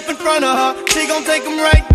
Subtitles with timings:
[0.05, 0.87] Up in front of her.
[0.89, 1.94] She gon' take them right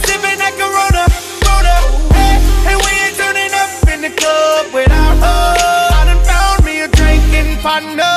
[0.00, 0.28] be sipping.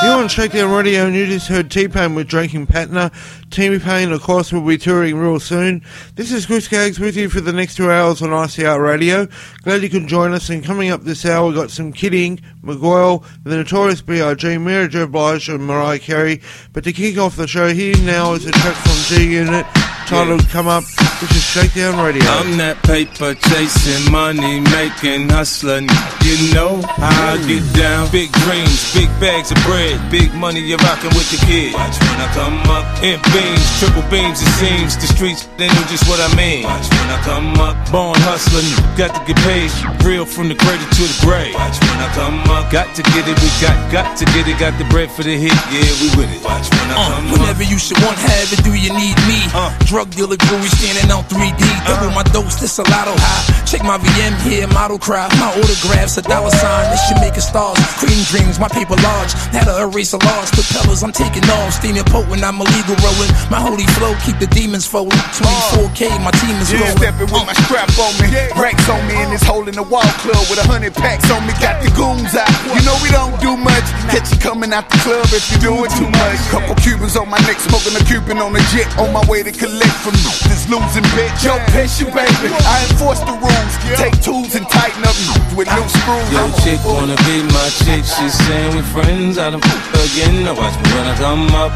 [0.03, 3.11] You're on Radio and you just heard T-Pain with Drinking Partner.
[3.51, 5.83] T-Pain, of course, will be touring real soon.
[6.15, 9.27] This is Chris Gags with you for the next two hours on ICR Radio.
[9.61, 10.49] Glad you can join us.
[10.49, 15.05] And coming up this hour, we've got some Kidding, Miguel, The Notorious B.I.G., Mary J.
[15.05, 16.41] Blige and Mariah Carey.
[16.73, 19.65] But to kick off the show, here now is a track from G-Unit
[20.11, 20.83] titled Come Up.
[21.23, 22.25] This is Shakedown Radio.
[22.27, 25.87] I'm that paper chasing, money making, hustling.
[26.27, 28.11] You know how I get down.
[28.11, 30.59] Big dreams, big bags of bread, big money.
[30.59, 31.71] You're rocking with the kid.
[31.77, 32.83] Watch when I come up.
[33.05, 34.43] In beams, triple beams.
[34.43, 36.67] It seems the streets they know just what I mean.
[36.67, 37.77] Watch when I come up.
[37.93, 38.67] Born hustling,
[38.99, 39.69] got to get paid.
[40.03, 41.55] Real from the cradle to the grave.
[41.55, 42.67] Watch when I come up.
[42.73, 44.57] Got to get it, we got, got to get it.
[44.59, 46.41] Got the bread for the hit, yeah, we with it.
[46.43, 47.69] Watch when I Uh, come whenever up.
[47.71, 49.39] you should want have it, do you need me?
[49.53, 49.69] Uh.
[49.85, 51.61] Drug dealer jewelry standing on 3D.
[51.85, 53.65] Double my dose, this a lotto high.
[53.65, 55.27] Check my VM here, model cry.
[55.39, 56.91] My autographs, a dollar sign.
[56.91, 57.77] This should make it stars.
[58.01, 59.31] Cream dreams, my paper large.
[59.53, 60.49] Had to erase a large.
[60.51, 61.73] Propellers, I'm taking off.
[61.73, 63.31] Steaming potent, I'm illegal rolling.
[63.49, 65.17] My holy flow, keep the demons folding.
[65.37, 66.97] 24K, my team is Yeah, rolling.
[66.97, 68.27] stepping with my strap on me.
[68.59, 71.45] Racks on me in this hole in the wall club with a hundred packs on
[71.47, 71.53] me.
[71.61, 72.49] Got the goons out.
[72.73, 73.85] You know we don't do much.
[74.11, 76.39] Catch you coming out the club if you're doing too much.
[76.51, 78.87] Couple Cubans on my neck, smoking a Cuban on a jet.
[78.99, 80.15] On my way to collect from
[80.47, 81.43] this losing bitch.
[81.43, 83.73] Yo, patient baby, I enforce the rules.
[83.99, 85.15] Take tools and tighten up
[85.57, 86.31] with loose screws.
[86.31, 88.03] Yo, chick wanna be my chick.
[88.05, 89.37] She's saying we friends.
[89.37, 90.45] I done fuck again.
[90.45, 91.73] Now watch me when I come up.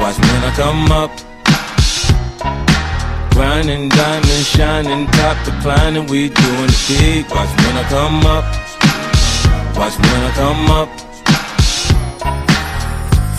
[0.00, 1.10] Watch me when I come up.
[3.32, 6.06] Grinding, diamond, shining, top declining.
[6.06, 7.30] We doing it big.
[7.30, 8.44] Watch me when I come up.
[9.76, 10.88] Watch me when I come up.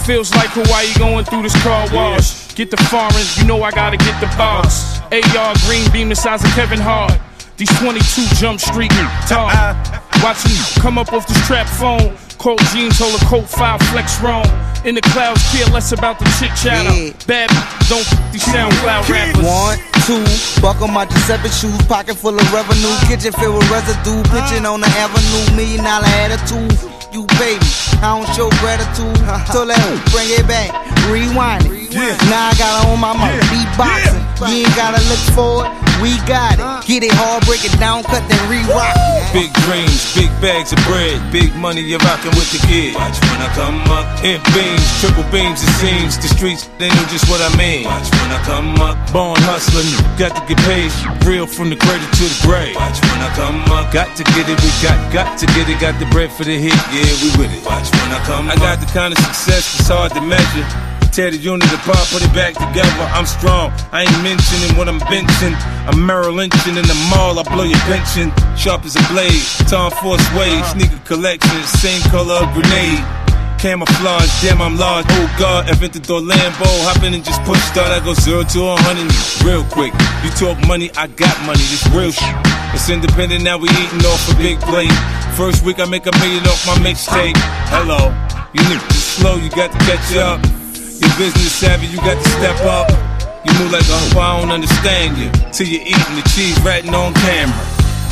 [0.06, 2.45] Feels like Hawaii going through this car wash.
[2.56, 5.02] Get the foreigns, you know I gotta get the boss.
[5.12, 7.12] AR green beam the size of Kevin Hart.
[7.58, 9.28] These 22 jump street mm.
[9.28, 9.54] talk.
[9.54, 10.00] Uh.
[10.24, 12.16] Watch you come up off this trap phone.
[12.38, 14.46] Cold jeans, hold a coat five flex wrong.
[14.86, 16.94] In the clouds, care less about the chit chatter.
[16.94, 17.10] Yeah.
[17.26, 17.50] Bad
[17.90, 19.42] don't f- these SoundCloud rappers.
[19.42, 20.22] One, two,
[20.62, 24.92] buckle my Giuseppe shoes, pocket full of revenue, kitchen filled with residue, pitching on the
[25.02, 26.70] avenue, million dollar attitude.
[27.10, 27.64] You baby,
[28.04, 29.16] I don't show gratitude,
[29.50, 30.70] so let me bring it back,
[31.10, 31.96] rewind it.
[32.28, 34.52] Now I got it on my mind, beatboxing.
[34.52, 35.72] You ain't gotta look for it,
[36.04, 36.60] we got it.
[36.60, 36.84] Uh.
[36.84, 39.32] Get it hard, break it down, cut then re-rock it.
[39.32, 42.96] Big dreams, big bags of bread, big money, you're with the kid.
[42.96, 44.06] Watch when I come up.
[44.26, 46.18] In beams, triple beams, it seems.
[46.18, 47.86] The streets, they know just what I mean.
[47.86, 48.98] Watch when I come up.
[49.14, 50.90] Born hustling, got to get paid.
[51.26, 52.76] Real from the cradle to the grave.
[52.76, 53.94] Watch when I come up.
[53.94, 55.78] Got to get it, we got, got to get it.
[55.80, 57.62] Got the bread for the hit, yeah, we with it.
[57.66, 60.95] Watch when I come I got the kind of success that's hard to measure.
[61.16, 63.08] Tear the unit apart, put it back together.
[63.16, 63.72] I'm strong.
[63.96, 65.56] I ain't mentioning what I'm benching.
[65.88, 67.40] I'm Merrill Lynching in the mall.
[67.40, 68.36] I blow your pension.
[68.60, 69.40] Sharp as a blade.
[69.72, 70.60] Tom Force Wave.
[70.60, 70.76] Uh-huh.
[70.76, 71.56] Sneaker collection.
[71.80, 73.00] Same color of grenade.
[73.64, 75.08] Camouflage, damn I'm large.
[75.08, 76.68] Oh God, invented Orlando.
[76.84, 77.96] Hopping and just push start.
[77.96, 79.08] I go zero to a hundred
[79.40, 79.96] real quick.
[80.20, 81.64] You talk money, I got money.
[81.72, 82.36] This real shit.
[82.76, 83.56] It's independent now.
[83.56, 84.92] We eating off a big plate.
[85.40, 87.40] First week I make a million off my mixtape.
[87.72, 88.12] Hello,
[88.52, 89.40] you niggas slow.
[89.40, 90.65] You got to catch up.
[91.18, 92.92] Business savvy, you got to step up.
[93.48, 95.32] You move like uh, a hoe, I don't understand you.
[95.56, 97.56] Till you're eating the cheese ratting on camera.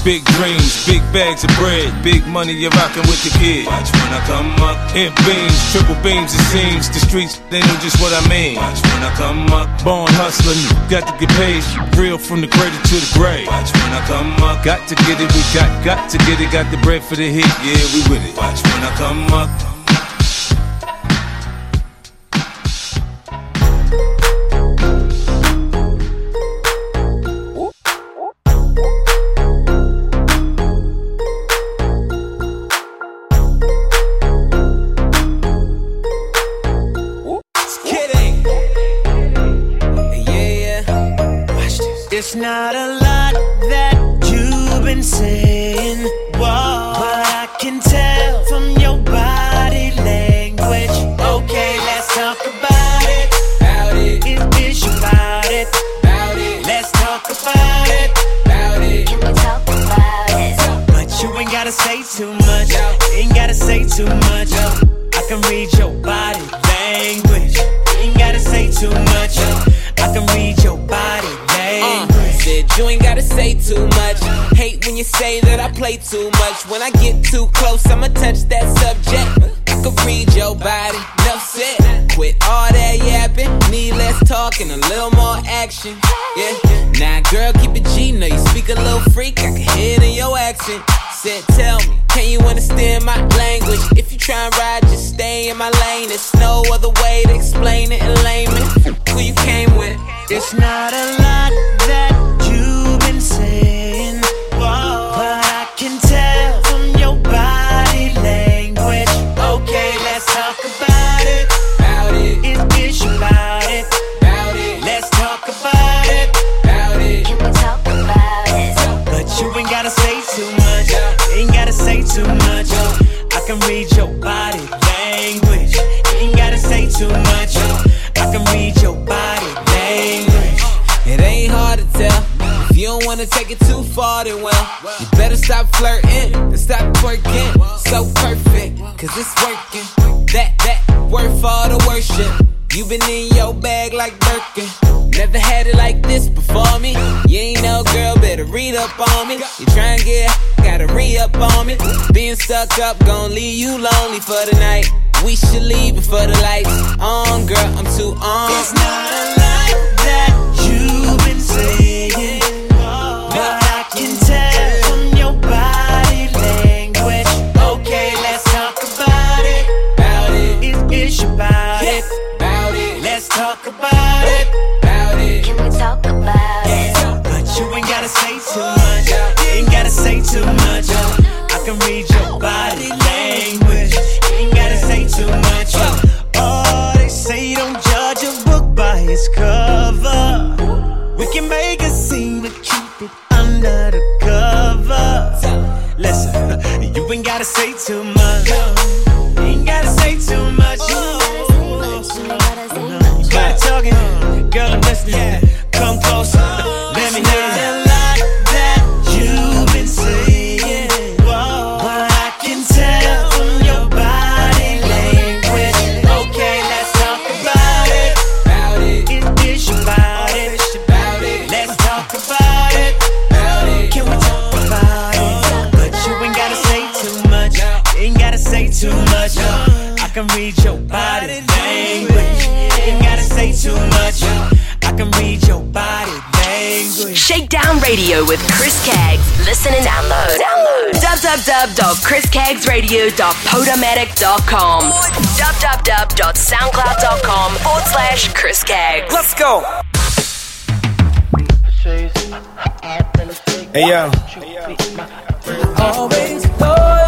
[0.07, 3.67] Big dreams, big bags of bread, big money, you're rocking with the kid.
[3.67, 4.79] Watch when I come up.
[4.95, 6.87] In beams, triple beams, it seems.
[6.87, 8.55] The streets, they know just what I mean.
[8.55, 9.67] Watch when I come up.
[9.83, 11.59] Born hustling, got to get paid.
[11.99, 13.51] Real from the cradle to the grave.
[13.51, 14.63] Watch when I come up.
[14.63, 16.47] Got to get it, we got, got to get it.
[16.55, 18.31] Got the bread for the hit, yeah, we with it.
[18.39, 19.72] Watch when I come up.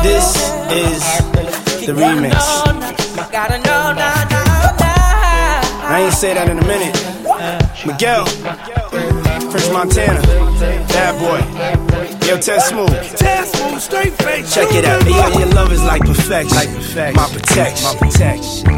[0.04, 0.36] This
[0.72, 1.02] is
[1.86, 2.36] the remix.
[5.88, 6.96] I ain't say that in a minute.
[7.86, 8.26] Miguel,
[9.50, 10.22] French Montana,
[10.90, 11.40] bad boy.
[12.28, 12.92] Yo, Test Smooth.
[14.52, 15.06] Check it out.
[15.06, 16.74] Yo, your love is like perfection.
[17.16, 17.86] My protection.
[17.86, 18.78] My protection.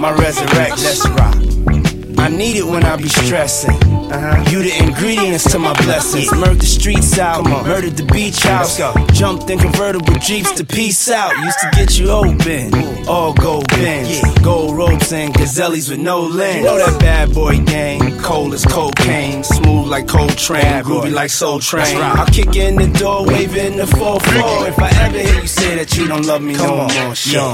[0.00, 0.84] My resurrection.
[0.84, 1.83] Let's rock.
[2.24, 3.76] I need it when I be stressing.
[4.10, 4.50] Uh-huh.
[4.50, 6.32] You the ingredients to my blessings.
[6.32, 8.78] Murdered the streets out, murdered the beach house.
[9.12, 11.36] Jumped in convertible jeeps to peace out.
[11.36, 16.60] Used to get you open, all gold bins, gold ropes and gazelles with no lens.
[16.60, 21.58] You know that bad boy gang, cold as cocaine, smooth like Coltrane, groovy like Soul
[21.58, 21.98] Train.
[21.98, 24.68] I'll kick in the door, waving the 4-4.
[24.68, 27.52] If I ever hear you say that you don't love me no more, Sean.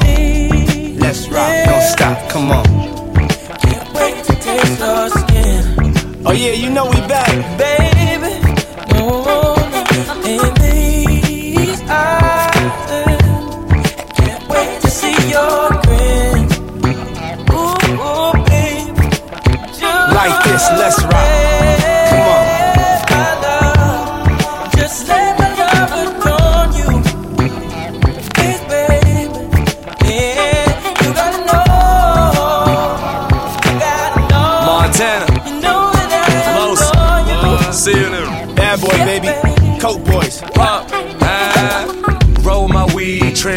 [1.01, 2.90] Let's rock, don't stop, come on.
[6.27, 8.33] Oh yeah, you know we back, baby.
[8.95, 9.55] Oh,
[10.25, 12.57] in these eyes,
[12.91, 16.47] I can't wait to see your grin.
[17.51, 19.09] Ooh, ooh, baby,
[19.69, 19.83] just
[20.15, 21.30] Like this, let's rock.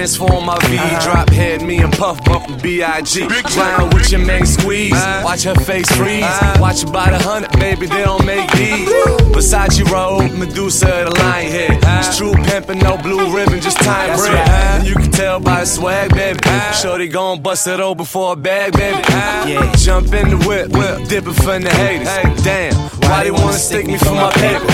[0.04, 3.26] Transform my V, drop head, me and Puff bump the B.I.G.
[3.44, 4.92] Clown with your main squeeze,
[5.24, 6.26] watch her face freeze,
[6.60, 8.90] watch her by the hundred, baby, they don't make these.
[9.32, 11.80] Versace robe, Medusa, the lion head.
[12.06, 14.46] It's true pimpin', no blue ribbon, just time bread.
[14.50, 16.40] And you can tell by the swag, baby.
[16.82, 19.00] Shorty gon' bust it open for a bag, baby.
[19.08, 19.72] Yeah.
[19.78, 22.10] Jump in the whip, whip, dipping for the haters.
[22.10, 22.76] Hey, Damn,
[23.08, 24.66] why they wanna stick me for my paper?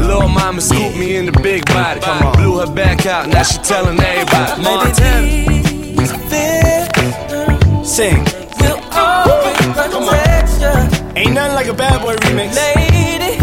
[0.00, 2.00] Little mama scooped me in the big body.
[2.38, 4.61] Blew her back out, now she telling everybody.
[4.62, 5.42] Montana.
[7.84, 8.24] Sing.
[8.60, 10.74] We'll always protect you.
[11.20, 12.54] Ain't nothing like a bad boy remix.
[12.56, 13.38] Lady,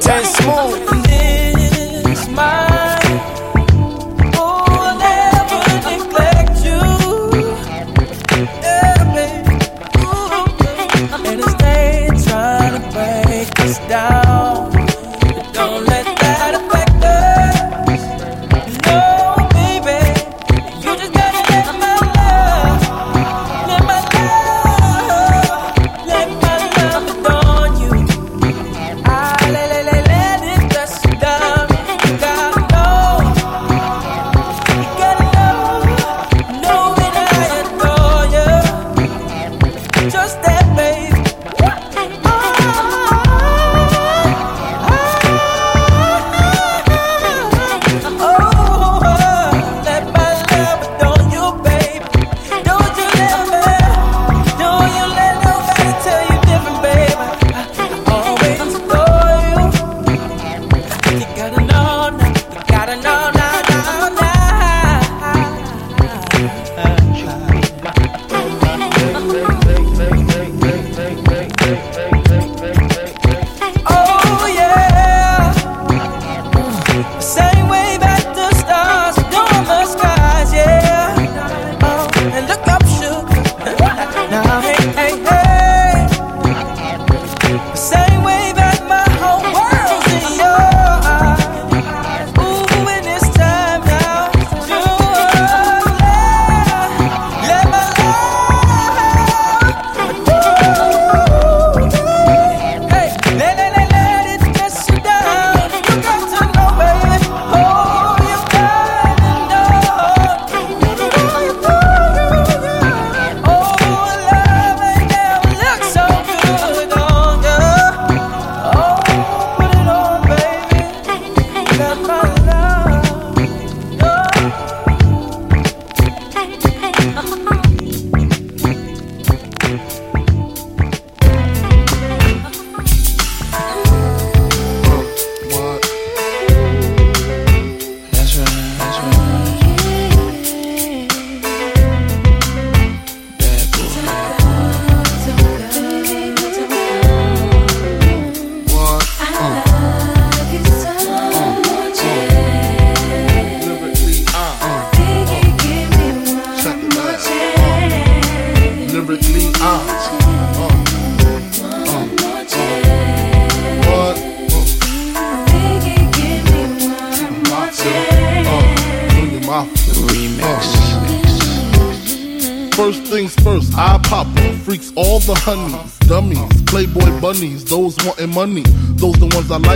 [0.00, 1.02] Ten smooth.
[2.04, 2.73] this mine.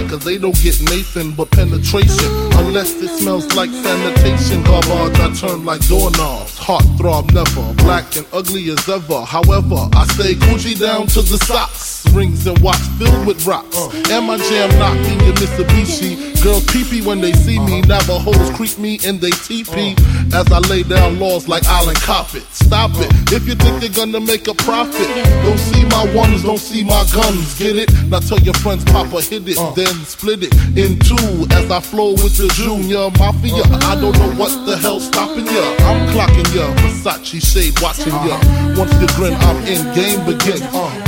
[0.01, 2.31] Like, cause they don't get Nathan but penetration.
[2.63, 4.63] Unless it smells like sanitation.
[4.63, 6.57] Garbage, I turn like doorknobs.
[6.59, 9.25] Heart throb never, black and ugly as ever.
[9.25, 12.07] However, I stay Gucci down to the socks.
[12.13, 13.77] Rings and watch filled with rocks.
[14.11, 16.43] And my jam knocking your Mitsubishi.
[16.43, 17.81] Girls pee when they see me.
[17.83, 19.97] Navajos creep me in they teepee.
[20.33, 22.47] As I lay down laws like Island Coppet.
[22.69, 23.09] Stop it.
[23.33, 25.09] If you think you're gonna make a profit,
[25.43, 27.59] don't see my ones, don't see my guns.
[27.59, 27.89] Get it?
[28.09, 29.73] Now tell your friends, Papa hit it, uh.
[29.73, 31.49] then split it in two.
[31.49, 35.65] As I flow with the Junior Mafia, I don't know what the hell's stopping ya.
[35.89, 38.37] I'm clocking ya, Versace shade watching ya.
[38.37, 38.85] Uh-huh.
[38.85, 40.61] Once you grin, I'm in, game begins.
[40.61, 41.08] First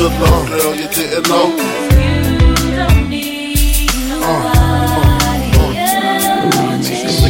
[0.00, 1.79] Good love, girl, you didn't know.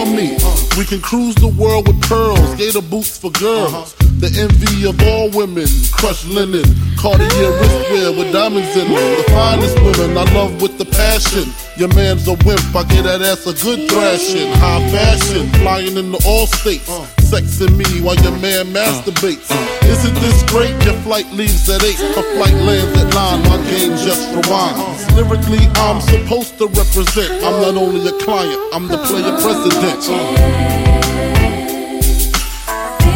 [0.00, 3.94] We can cruise the world with pearls, gator boots for girls.
[4.20, 5.64] The envy of all women,
[5.96, 6.68] crushed linen,
[7.00, 7.24] Cartier
[7.56, 9.16] wristwear with diamonds in them.
[9.16, 11.48] The finest women I love with the passion.
[11.80, 14.52] Your man's a wimp, I get that ass a good thrashing.
[14.60, 16.84] High fashion, flying into all states.
[17.32, 19.48] Sexing me while your man masturbates.
[19.88, 20.76] Isn't this great?
[20.84, 23.48] Your flight leaves at 8, her flight lands at 9.
[23.48, 25.00] My game just rewinds.
[25.16, 27.40] Lyrically, I'm supposed to represent.
[27.40, 30.99] I'm not only a client, I'm the player president.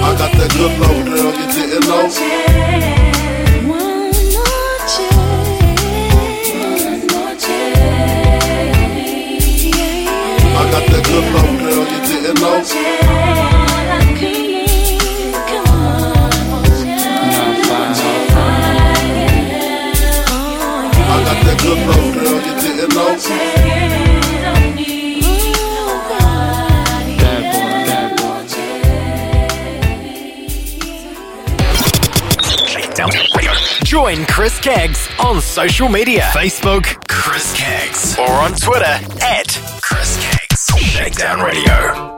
[0.02, 1.84] I got that good love, girl, you didn't.
[10.56, 11.84] I got that good love, girl,
[12.74, 12.84] you.
[21.06, 22.23] I got that good love, girl,
[33.94, 38.84] Join Chris Keggs on social media Facebook, Chris Keggs, or on Twitter
[39.22, 39.46] at
[39.82, 40.76] Chris Keggs.
[40.80, 42.13] Shakedown Radio.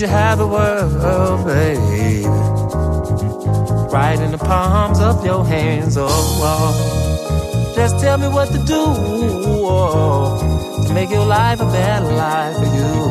[0.00, 2.24] You have the world, baby.
[3.92, 7.74] Right in the palms of your hands, oh, oh.
[7.76, 10.40] Just tell me what to do oh,
[10.88, 13.10] to make your life a better life for you.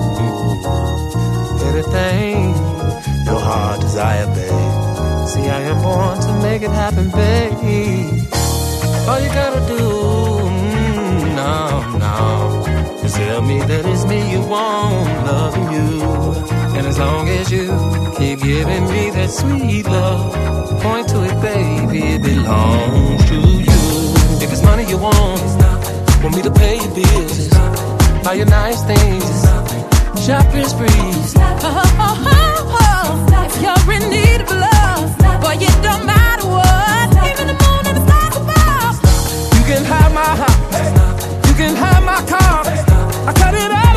[1.70, 2.56] Anything
[3.24, 5.28] your heart desire, baby.
[5.28, 8.24] See, I am born to make it happen, baby.
[9.08, 9.78] All you gotta do,
[10.50, 12.39] mm, no, no,
[13.20, 15.90] tell me that it's me you want, loving you.
[16.78, 17.66] And as long as you
[18.18, 20.32] keep giving me that sweet love,
[20.82, 23.82] point to it, baby, it belongs to you.
[24.44, 25.52] If it's money you want,
[26.24, 27.50] want me to pay your bills,
[28.24, 29.38] buy you nice things,
[30.26, 31.30] shopping sprees.
[31.36, 33.46] Oh, oh, oh, oh.
[33.48, 35.10] If you're in need of love,
[35.44, 37.08] boy, it don't matter what.
[37.30, 38.96] Even the moon and the stars above.
[39.58, 42.59] You can have my house, you can have my car.
[43.30, 43.89] I cut it out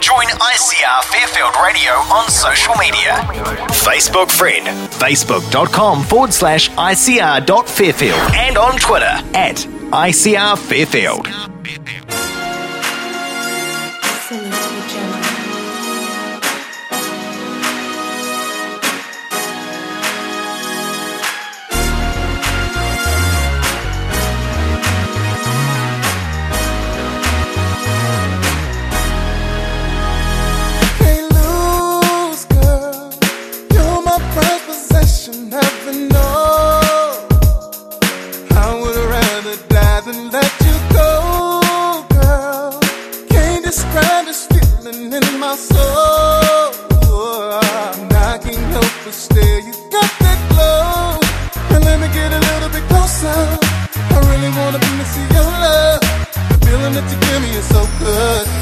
[0.00, 3.14] Join ICR Fairfield Radio on social media.
[3.70, 9.04] Facebook friend, facebook.com forward slash ICR.fairfield and on Twitter
[9.34, 9.56] at
[9.92, 11.28] ICR Fairfield.
[45.42, 46.70] my soul.
[47.98, 49.58] And I can't help but stare.
[49.58, 51.74] You got that glow.
[51.74, 53.40] And let me get a little bit closer.
[54.14, 56.00] I really wanna be next your love.
[56.50, 58.61] The feeling that you give me is so good.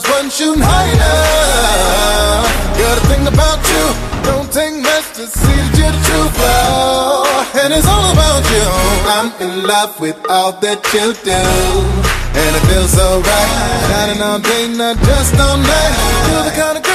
[0.00, 2.48] Stars wasn't shooting high enough.
[2.78, 3.84] Girl, the thing about you,
[4.24, 7.24] don't take much to see that you're the true flow.
[7.62, 8.66] And it's all about you.
[9.14, 11.42] I'm in love with all that you do.
[12.34, 13.50] And it feels so right.
[13.88, 15.94] Shining all day, not just all night.
[16.30, 16.93] You're the kind of girl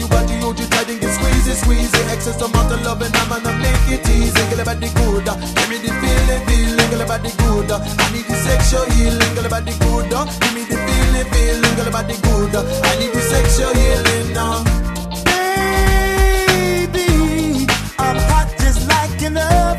[0.00, 0.53] you
[1.54, 2.12] get squeezy, squeezy.
[2.12, 4.42] Excess amount of love and I'm gonna make it easy.
[4.50, 6.90] Girl, about the good, uh, give me the feeling, feeling.
[6.90, 9.34] Girl, about the good, uh, I need the sexual healing.
[9.34, 11.76] Girl, about the good, uh, give me the feeling, feeling.
[11.76, 14.64] Girl, about the good, I need the sexual healing now.
[16.44, 17.08] Baby,
[17.98, 19.73] I'm hot just like an oven.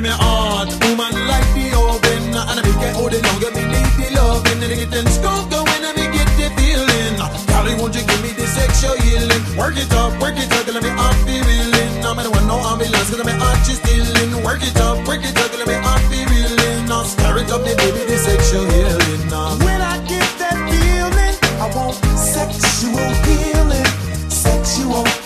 [0.00, 3.52] Baby, me heart, woman like the oven oh, And I make it hold it longer,
[3.52, 7.20] me need the loving And it getting stronger when I me get the feeling.
[7.52, 9.44] Golly, won't you give me the sexual healing?
[9.60, 12.56] Work it up, work it up, let me off the reeling I'm in one no
[12.64, 16.00] ambulance, cause I'm heart just stealing Work it up, work it up, let me off
[16.08, 20.24] the reeling Now stir it up, the baby, the sexual healing now When I get
[20.40, 23.84] that feeling, I want sexual healing.
[24.32, 25.19] Sexual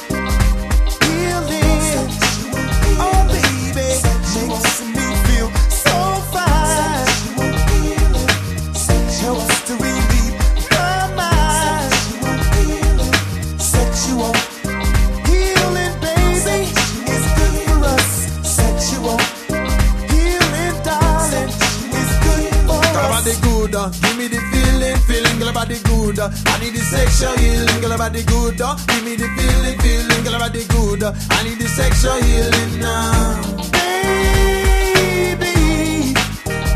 [25.67, 26.19] the good.
[26.19, 28.59] I need the sexual healing, girl, the good.
[28.59, 31.03] Give me the feeling, feeling, girl, the good.
[31.03, 33.43] I need the sexual healing now.
[33.73, 35.45] Baby,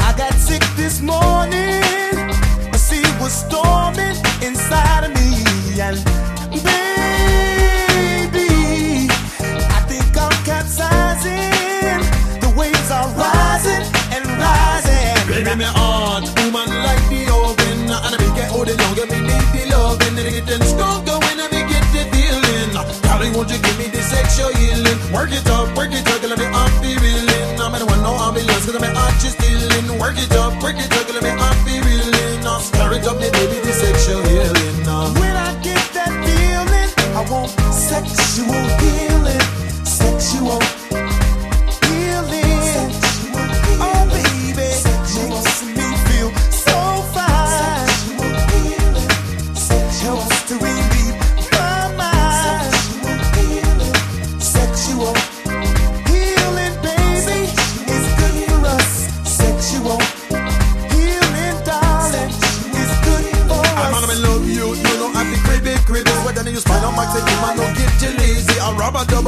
[0.01, 1.83] I got sick this morning.
[2.73, 5.45] A sea was storming inside of me,
[5.81, 5.99] and
[6.65, 8.49] baby,
[9.09, 12.01] I think I'm capsizing.
[12.41, 13.85] The waves are rising
[14.15, 15.29] and rising.
[15.29, 17.27] Baby, me heart, woman like the
[23.49, 24.99] You give me the sexual healing?
[25.13, 27.61] Work it up, work it up, let me off the reeling.
[27.61, 29.99] I'm in one no ambulance, cause I'm heart just stealing.
[29.99, 32.45] Work it up, work it up, let me off the reeling.
[32.45, 35.09] Now stir it up, the baby, the sexual healing now.
[35.17, 39.18] When I get that feeling, I want sexual healing.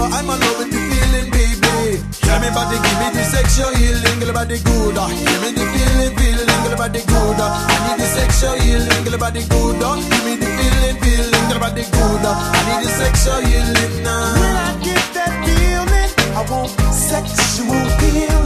[0.01, 2.01] but I'm in love with the feeling, baby.
[2.25, 4.97] Tell me body give me the sexual healing, girl good.
[4.97, 7.41] Give me the feeling, feeling, girl the good.
[7.41, 9.77] I need the sexual healing, girl good.
[10.09, 12.25] Give me the feeling, feeling, girl about good.
[12.25, 12.57] Uh.
[12.57, 14.09] I need the sexual healing uh.
[14.09, 14.25] now.
[14.25, 14.41] Uh.
[14.41, 18.40] When I get that feeling, I want sexual healing.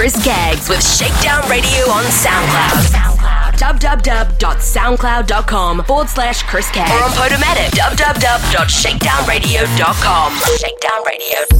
[0.00, 3.58] Chris Gags with Shakedown Radio on SoundCloud.
[3.58, 6.90] www.soundcloud.com forward slash Chris Gags.
[6.90, 10.32] Or on Podomatic, www.shakedownradio.com.
[10.56, 11.59] Shakedown Radio.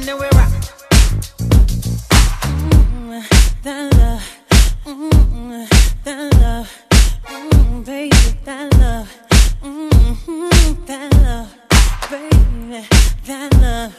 [0.00, 0.26] And then we.
[2.42, 3.22] Mm,
[4.00, 4.22] love,
[4.86, 5.68] mm,
[6.40, 6.70] love,
[7.24, 9.08] mm, baby, that love,
[9.62, 10.86] mm,
[11.22, 11.50] love,
[12.10, 12.80] baby,
[13.26, 13.94] that love,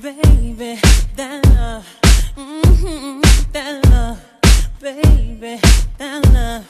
[0.00, 0.80] baby,
[1.16, 1.86] that love,
[2.36, 3.22] mm,
[3.90, 4.18] love,
[4.80, 5.60] baby,
[6.32, 6.66] love.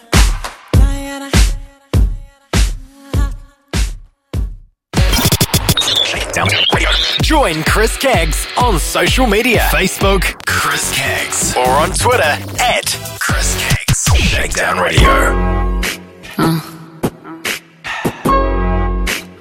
[7.23, 8.52] Join Chris Keggs
[8.93, 12.23] social media Facebook, Chris Keggs, or on Twitter
[12.61, 12.85] at
[13.19, 14.19] Chris Keggs.
[14.19, 15.09] Shakedown Radio.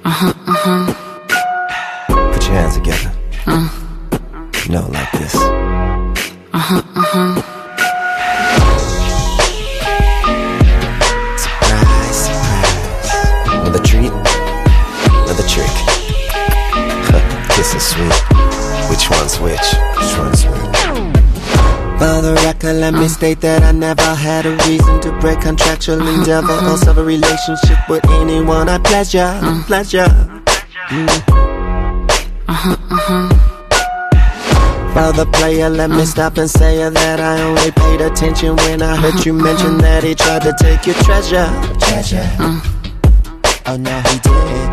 [0.04, 0.91] Uh-huh, uh-huh.
[23.22, 26.22] State that I never had a reason to break contractual mm-hmm.
[26.22, 26.74] endeavor mm-hmm.
[26.74, 28.68] or serve a relationship with anyone.
[28.68, 29.62] I pleasure, mm-hmm.
[29.62, 30.10] pleasure.
[32.48, 33.28] Uh-huh, uh-huh.
[35.14, 36.06] For player, let me mm.
[36.06, 40.16] stop and say that I only paid attention when I heard you mention that he
[40.16, 41.46] tried to take your treasure.
[41.78, 42.28] Treasure.
[43.66, 44.68] Oh no, he did.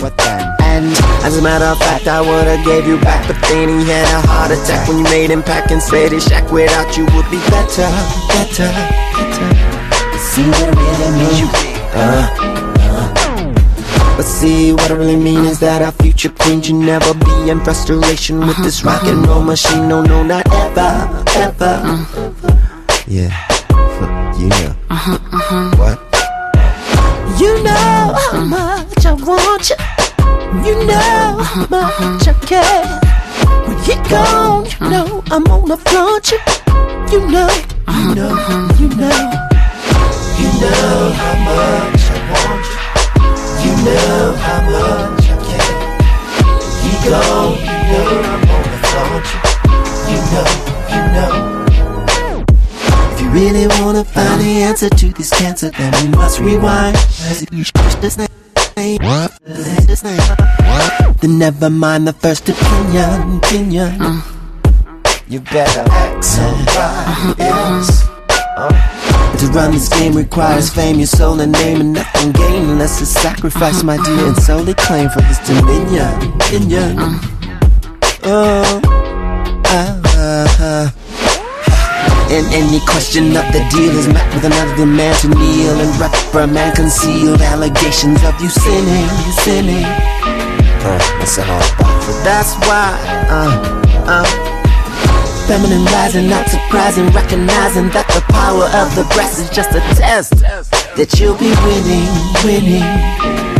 [0.00, 0.61] What then?
[1.24, 4.26] As a matter of fact, I would've gave you back, but then he had a
[4.26, 7.38] heart attack when you made him pack and said his shack without you would be
[7.50, 7.86] better,
[8.28, 8.70] better,
[9.14, 9.52] better.
[10.18, 11.46] See what I really mean?
[11.94, 12.26] Uh,
[12.80, 14.16] uh.
[14.16, 17.60] But see, what I really mean is that our future queen should never be in
[17.60, 19.88] frustration with this rock and roll machine.
[19.88, 21.80] No, no, not ever, ever.
[23.06, 23.32] Yeah.
[24.38, 24.74] you know.
[24.90, 25.76] Uh-huh, uh-huh.
[25.76, 25.98] What?
[27.40, 29.76] You know how much I want you.
[30.60, 32.84] You know how much I care.
[33.66, 34.90] When he gone, you uh-huh.
[34.90, 36.38] know I'm gonna flaunt you.
[37.10, 38.76] You know, you uh-huh, know, uh-huh.
[38.78, 39.20] you know.
[40.38, 42.76] You know how much I want you.
[43.64, 45.72] You know how much I care.
[46.84, 49.40] He gone, you know I'm gonna flaunt you.
[50.12, 50.48] You know,
[50.92, 51.32] you know.
[53.12, 56.96] If you really wanna find the answer to this cancer, then we must rewind.
[56.96, 58.31] As you push this name.
[58.74, 59.32] What?
[59.42, 61.20] What?
[61.20, 63.36] Then never mind the first opinion.
[63.38, 64.00] Opinion.
[64.00, 64.22] Uh.
[65.28, 67.34] You better act somebody uh-huh.
[67.38, 68.02] else.
[68.28, 69.38] Uh-huh.
[69.38, 70.80] To run this game requires uh-huh.
[70.80, 74.74] fame, your soul and name, and nothing gained unless it's sacrifice, my dear, and solely
[74.74, 76.38] claim for his dominion.
[76.38, 76.96] Dominion.
[78.24, 78.80] Oh.
[79.66, 80.00] Ah,
[80.60, 81.21] ah.
[82.32, 86.74] And any question of the deal is met with another demand to kneel and reprimand
[86.74, 89.84] concealed allegations of you sinning, you sinning.
[90.80, 92.00] Uh, what's that all about?
[92.00, 92.96] So that's why,
[93.28, 93.52] uh,
[94.08, 94.24] uh.
[95.46, 100.40] Feminine rising, not surprising, recognizing that the power of the breast is just a test
[100.96, 102.08] that you'll be winning,
[102.48, 102.88] winning.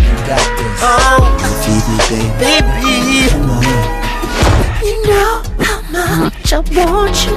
[0.00, 0.80] You got this.
[0.80, 1.20] Oh,
[1.60, 2.40] Feed me, baby.
[2.40, 3.28] baby.
[4.80, 5.51] You know
[6.16, 7.36] much I want you.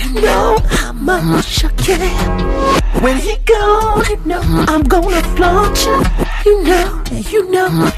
[0.00, 3.00] You know how much I care.
[3.02, 6.02] When he gone, you know I'm gonna flaunt you.
[6.46, 7.90] You know, you know.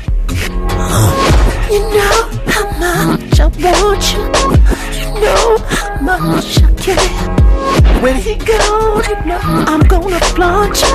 [1.70, 4.22] You know how much I want you.
[4.98, 8.02] You know how much I care.
[8.02, 10.94] When he gone, you know I'm gonna flaunt you.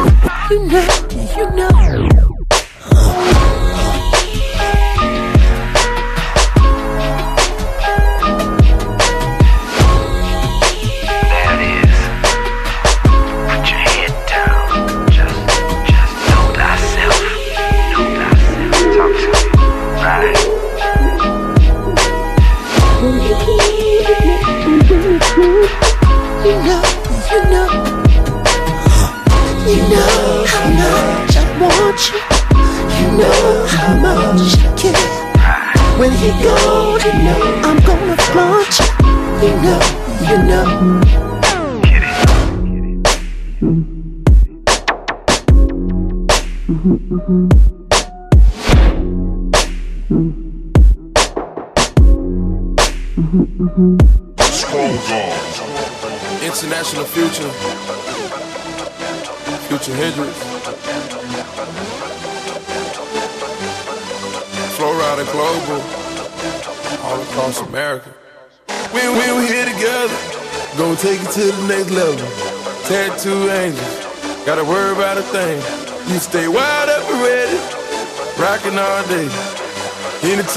[0.52, 0.88] You know,
[1.38, 2.17] you know.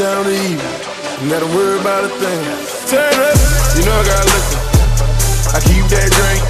[0.00, 0.56] The evening,
[1.20, 2.40] you gotta worry about a thing.
[2.88, 3.36] Turn up,
[3.76, 4.60] you know I got liquor.
[5.52, 6.40] I keep that drink.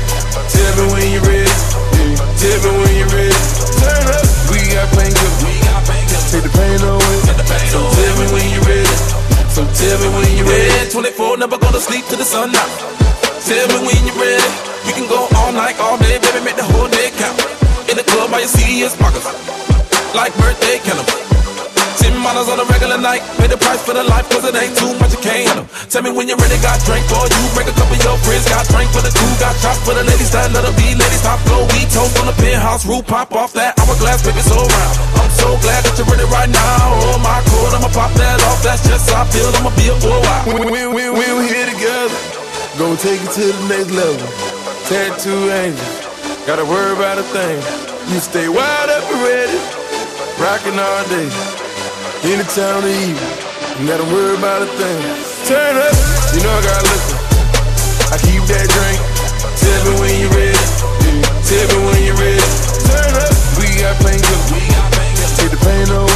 [0.55, 1.51] Tell me when you're ready.
[1.99, 2.15] Yeah.
[2.39, 3.35] Tell me when you're ready.
[3.83, 4.23] Turn up,
[4.55, 5.43] we got painkillers.
[5.43, 6.31] We got painkillers.
[6.31, 7.17] Take the pain away.
[7.75, 8.97] so tell me when you're ready.
[9.51, 10.87] So tell me when you're ready.
[10.95, 12.71] 24, never gonna sleep till the sun out.
[13.43, 14.47] Tell me when you're ready.
[14.87, 17.35] We can go all night, all day, baby, make the whole day count.
[17.91, 19.27] In the club, by your serious pockets.
[20.15, 21.40] Like birthday candles.
[22.01, 23.21] Ten models on a regular night.
[23.37, 25.69] Pay the price for the life, cause it ain't too much you can't handle.
[25.93, 27.43] Tell me when you're ready, got drink for you.
[27.53, 29.29] Bring a couple of your friends, got drink for the crew.
[29.37, 31.21] Got shots for the ladies, that let be ladies.
[31.21, 33.05] Top flow, we toast on the penthouse roof.
[33.05, 34.95] Pop off that hourglass, baby, so round.
[35.21, 36.97] I'm so glad that you're ready right now.
[37.13, 38.65] Oh my god, I'ma pop that off.
[38.65, 39.53] That's just how I feel.
[39.61, 40.43] I'ma be a while.
[40.49, 42.17] When, when, when, when we here together,
[42.81, 44.25] gonna take it to the next level.
[44.89, 45.85] Tattoo angels,
[46.49, 47.61] gotta worry about a thing.
[48.09, 49.59] You stay wide up and ready,
[50.41, 51.60] rocking all day.
[52.23, 55.01] Anytime of the evening, you gotta worry about a thing.
[55.49, 55.97] Turn up,
[56.37, 57.17] you know I got liquor.
[58.13, 59.01] I keep that drink.
[59.57, 60.53] Tell me when you're ready.
[61.49, 62.45] Tell me when you're ready.
[62.85, 64.53] Turn up, we got painkillers.
[64.53, 65.37] We got painkillers.
[65.41, 66.10] Take the pain away.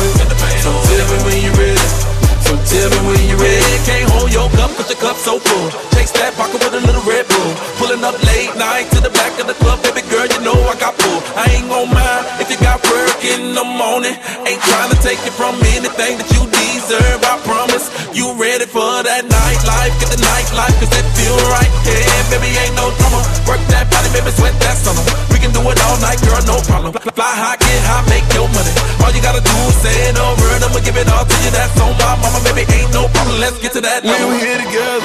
[2.75, 3.79] Tell me when you're ready.
[3.87, 5.69] Can't hold your cup, cause your cup so full.
[5.95, 7.53] Chase that pocket with a little Red Bull.
[7.79, 10.75] Pulling up late night to the back of the club, baby girl, you know I
[10.83, 11.19] got pull.
[11.39, 14.15] I ain't gon' mind if you got work in the morning.
[14.49, 17.87] Ain't trying to take it from anything that you deserve, I promise.
[18.11, 21.71] You ready for that nightlife, get the nightlife, cause it feel right.
[21.87, 23.23] Yeah, baby, ain't no drama.
[23.47, 25.34] Work that body, baby, sweat that summer.
[25.45, 26.97] Can do it all night, girl, no problem.
[26.97, 28.73] Fly high, get high, make your money.
[29.05, 31.53] All you gotta do is say it over, and I'ma give it all to you.
[31.53, 33.37] That's on my mama, baby, ain't no problem.
[33.45, 35.05] Let's get to that When we here together,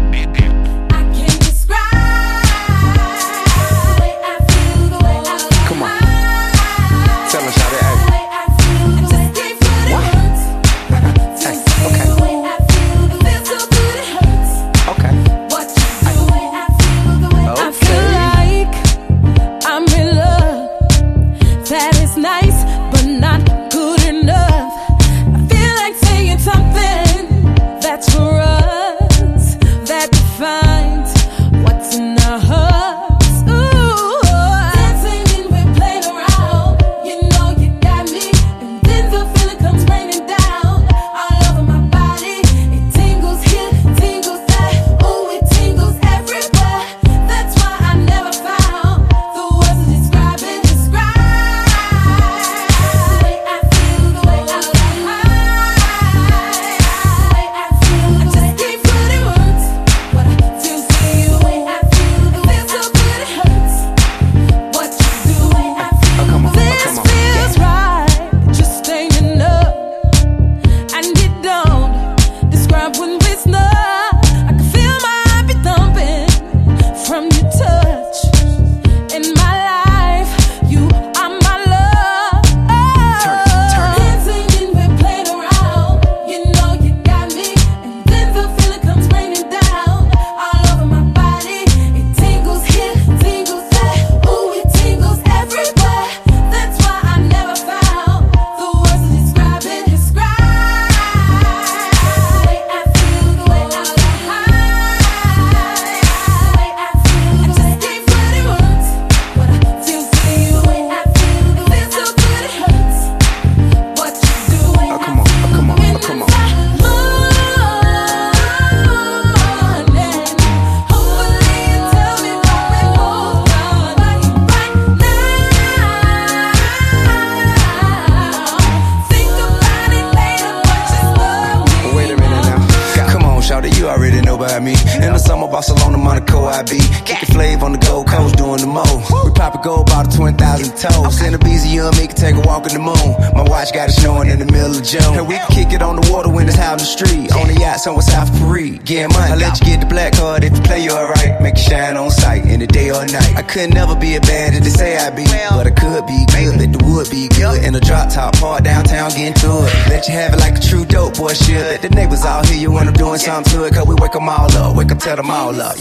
[165.11, 165.80] Tell them all up.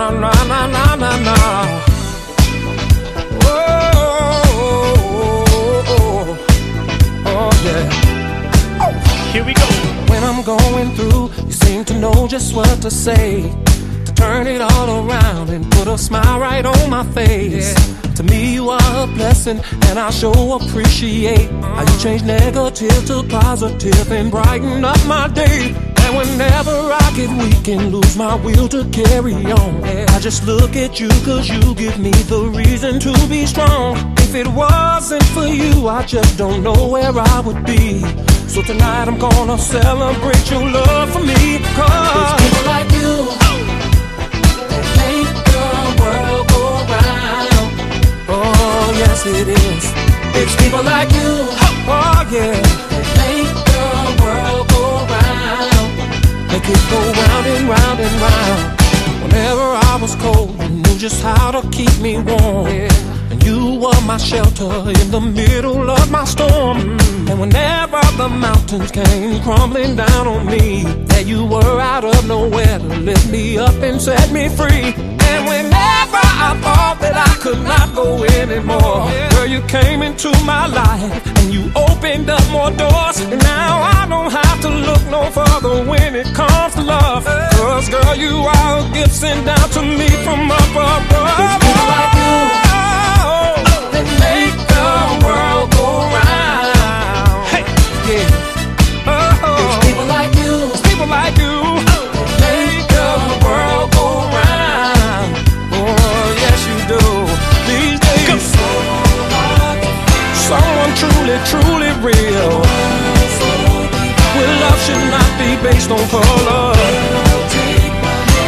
[0.00, 1.36] Na na na na na na.
[3.44, 3.60] Oh,
[4.56, 5.44] oh,
[5.88, 6.38] oh.
[7.26, 7.52] oh, oh
[9.30, 9.66] Here we go.
[10.08, 13.42] When I'm going through, you seem to know just what to say.
[14.06, 17.74] To turn it all around and put a smile right on my face.
[18.14, 23.22] To me, you are a blessing, and I sure appreciate how you change negative to
[23.28, 25.89] positive and brighten up my day.
[26.04, 30.76] And whenever I get weak and lose my will to carry on, I just look
[30.76, 33.96] at you cause you give me the reason to be strong.
[34.18, 38.00] If it wasn't for you, I just don't know where I would be.
[38.48, 41.58] So tonight I'm gonna celebrate your love for me.
[41.78, 43.12] Cause it's people like you
[44.70, 45.66] that make the
[46.00, 46.62] world go
[46.94, 47.70] round.
[48.28, 49.84] Oh, yes, it is.
[50.40, 51.32] It's people like you,
[51.90, 52.54] oh, yeah,
[56.52, 58.80] Make it go round and round and round.
[59.22, 62.66] Whenever I was cold, you knew just how to keep me warm.
[63.30, 66.98] And you were my shelter in the middle of my storm.
[67.28, 72.78] And whenever the mountains came crumbling down on me, that you were out of nowhere
[72.80, 74.92] to lift me up and set me free.
[75.30, 75.69] And whenever
[76.40, 81.52] I thought that I could not go anymore, girl, you came into my life and
[81.52, 83.20] you opened up more doors.
[83.20, 87.24] And now I don't have to look no further when it comes to love.
[87.24, 91.38] Cause, girl, you are a gift sent down to me from up above.
[91.44, 92.69] It's people like you
[115.56, 116.74] based on color.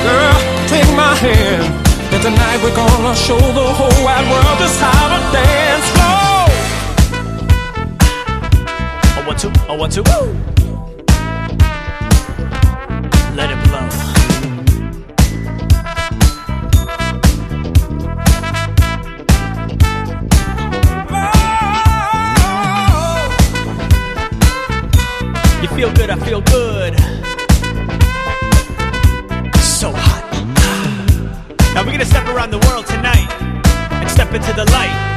[0.06, 0.38] Girl,
[0.68, 1.64] take my hand.
[2.12, 6.46] And tonight we're gonna show the whole wide world just how to dance slow.
[9.18, 10.02] A one, two, a one, two.
[10.02, 10.61] Woo!
[25.82, 26.96] Feel good, I feel good.
[29.60, 30.22] So hot.
[31.74, 33.28] Now we're gonna step around the world tonight
[33.90, 35.11] and step into the light.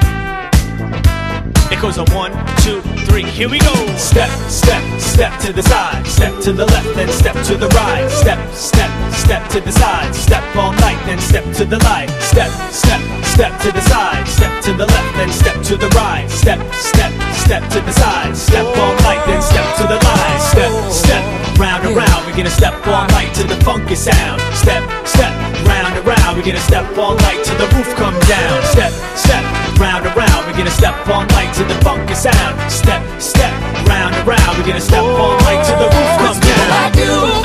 [1.86, 2.34] Goes on one,
[2.66, 3.76] two, three, here we go.
[3.95, 8.10] Step, step, step to the side, step to the left, then step to the right.
[8.10, 12.10] Step, step, step to the side, step all night, then step to the light.
[12.22, 16.28] Step, step, step to the side, step to the left, then step to the right.
[16.28, 20.40] Step, step, step to the side, step all night, then step to the light.
[20.41, 24.41] Step, step, round and round, we're gonna step all night to the funky sound.
[24.57, 28.63] Step, step, round and round, we're gonna step all night till the roof come down.
[28.73, 29.43] Step, step,
[29.79, 32.53] round and round, we're gonna step all night till the funky sound.
[32.71, 33.51] Step, step,
[33.87, 37.44] round and round, we're gonna step all night till the roof come down.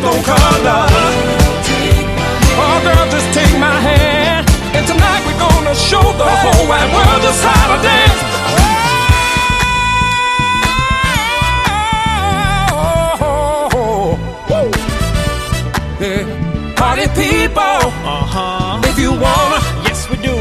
[0.00, 0.86] just don't color.
[2.60, 4.46] Oh, girl, just take my hand.
[4.74, 8.22] And tonight we're gonna show the whole wide world just how to dance.
[16.00, 16.74] Yeah.
[16.76, 18.80] Party people, uh-huh.
[18.84, 20.36] if you wanna, yes we do.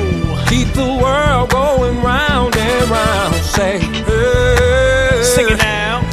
[0.50, 3.34] Keep the world going round and round.
[3.44, 5.24] Say, hey.
[5.24, 6.07] sing it now.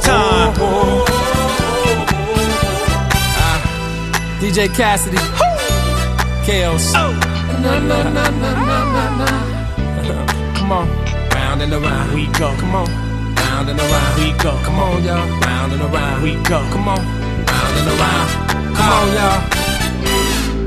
[0.00, 0.54] overtime.
[0.58, 1.04] Oh,
[3.36, 5.16] uh, DJ Cassidy.
[6.44, 6.92] Kels.
[10.54, 10.88] Come on.
[11.30, 12.54] Round and around we go.
[12.56, 12.88] Come on.
[13.36, 14.52] Round and around we go.
[14.64, 15.40] Come on, y'all.
[15.40, 16.60] Round and around we go.
[16.70, 16.98] Come on.
[16.98, 18.76] Round and around.
[18.76, 19.60] Come on, y'all.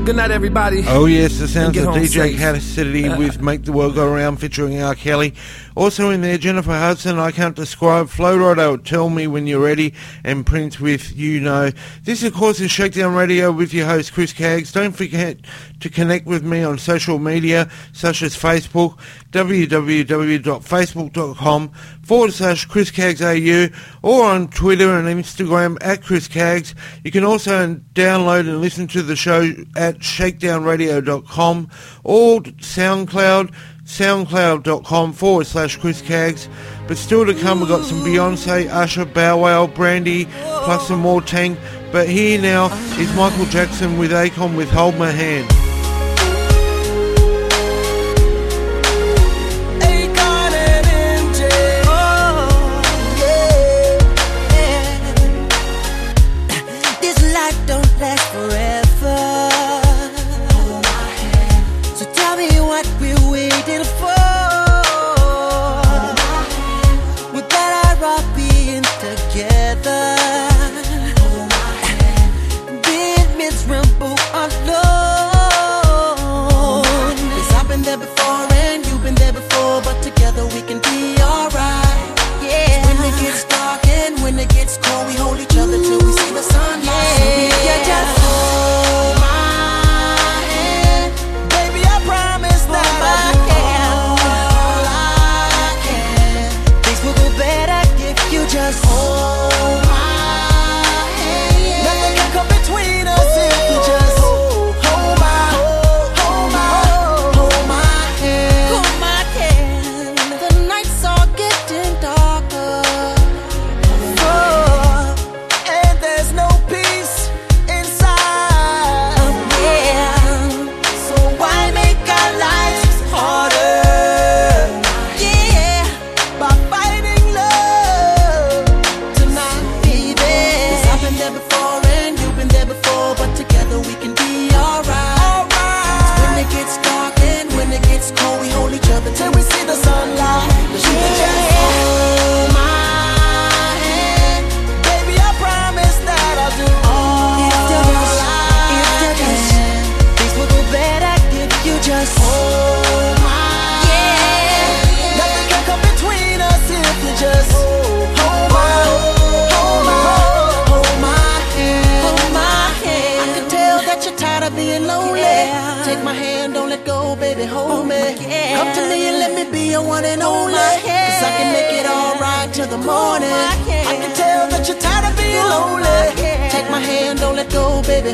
[0.04, 0.84] Good night, everybody.
[0.86, 2.36] Oh, yes, the sounds of DJ.
[2.36, 3.18] Cassidy uh.
[3.18, 4.94] with Make the World Go Round featuring R.
[4.94, 5.32] Kelly.
[5.76, 9.92] Also in there, Jennifer Hudson, I Can't Describe, Flo Rida, Tell Me When You're Ready,
[10.22, 11.72] and Prince with You Know.
[12.04, 14.72] This, of course, is Shakedown Radio with your host, Chris Kaggs.
[14.72, 15.38] Don't forget
[15.80, 18.96] to connect with me on social media, such as Facebook,
[19.32, 21.68] www.facebook.com
[22.02, 23.68] forward slash Chris Kaggs AU,
[24.02, 26.74] or on Twitter and Instagram at Chris Kaggs.
[27.02, 31.70] You can also download and listen to the show at shakedownradio.com
[32.04, 33.52] or SoundCloud,
[33.84, 36.48] soundcloud.com forward slash Chris Kaggs.
[36.86, 40.26] But still to come, we've got some Beyonce, Usher, Bow Wow, Brandy,
[40.64, 41.58] plus some more Tank.
[41.92, 42.66] But here now
[42.98, 45.63] is Michael Jackson with Akon with Hold My Hand.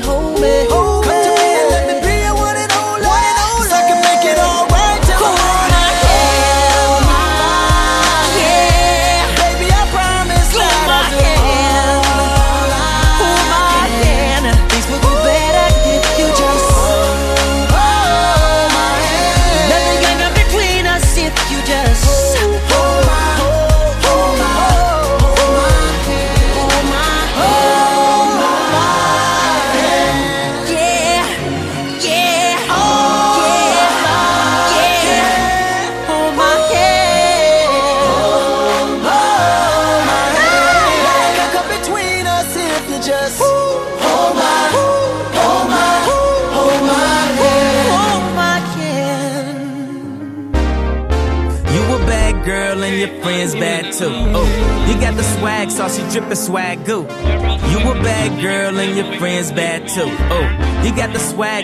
[0.02, 0.89] 好美。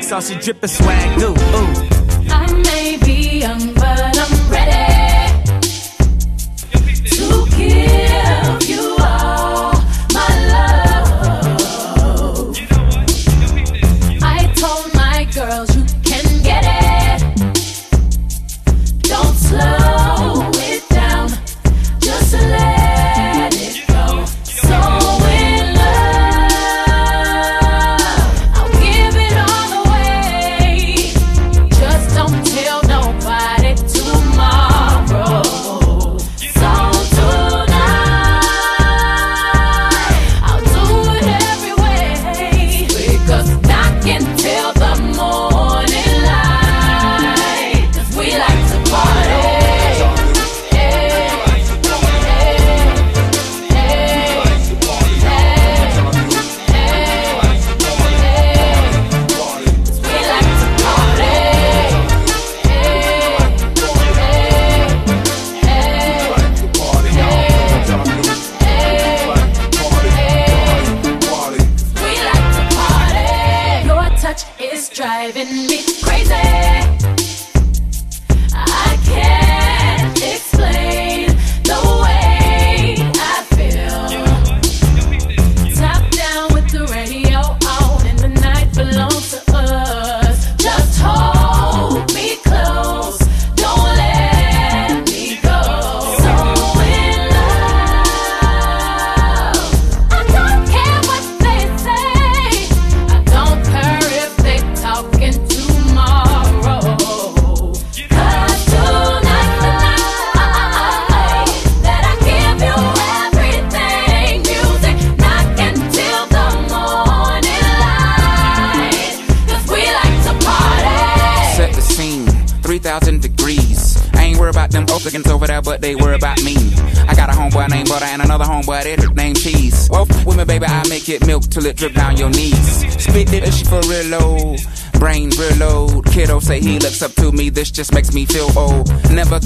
[0.06, 1.25] sauce, she drippin' swag.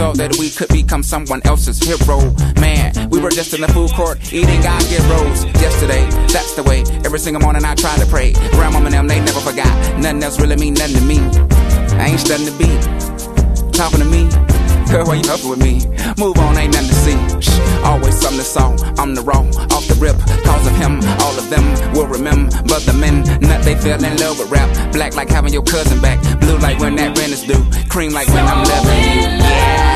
[0.01, 2.33] Thought that we could become someone else's hero.
[2.57, 6.09] Man, we were just in the food court eating God get rolls yesterday.
[6.33, 6.81] That's the way.
[7.05, 8.33] Every single morning I try to pray.
[8.57, 9.69] Grandmama and them, they never forgot.
[10.01, 11.21] Nothing else really mean nothing to me.
[12.01, 12.81] I ain't studying the beat.
[13.77, 14.25] Talking to me.
[14.89, 15.85] Girl, why you up with me?
[16.17, 17.19] Move on, ain't nothing to see.
[17.45, 17.53] Shh,
[17.85, 18.73] always something to saw.
[18.97, 19.45] I'm the raw,
[19.77, 20.17] off the rip.
[20.49, 22.49] Cause of him, all of them will remember.
[22.65, 24.73] But the men, nut, they fell in love with rap.
[24.97, 26.17] Black like having your cousin back.
[26.41, 27.61] Blue like when that rent is due.
[27.93, 29.41] Cream like when I'm loving you.
[29.45, 29.90] I'll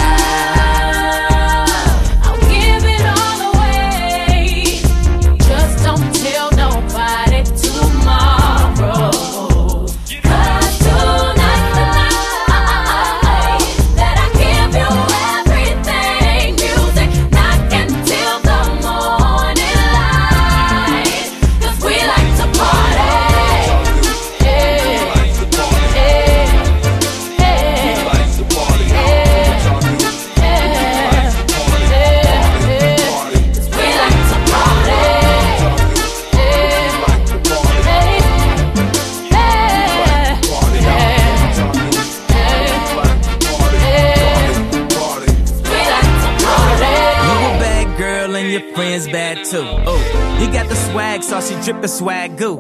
[51.64, 52.58] swag, saucy swag goo.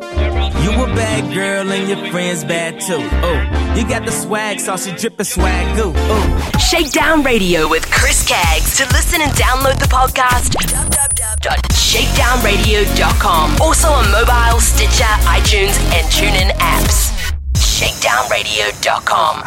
[0.62, 3.00] You a bad girl and your friends bad too.
[3.22, 3.40] Oh,
[3.76, 5.92] you got the swag, saucy drippin' swag goo.
[5.94, 6.50] Oh.
[6.58, 8.76] Shakedown Radio with Chris Kaggs.
[8.78, 13.56] To listen and download the podcast, www.shakedownradio.com.
[13.60, 17.12] Also on mobile, Stitcher, iTunes, and TuneIn apps.
[17.54, 19.42] Shakedownradio.com.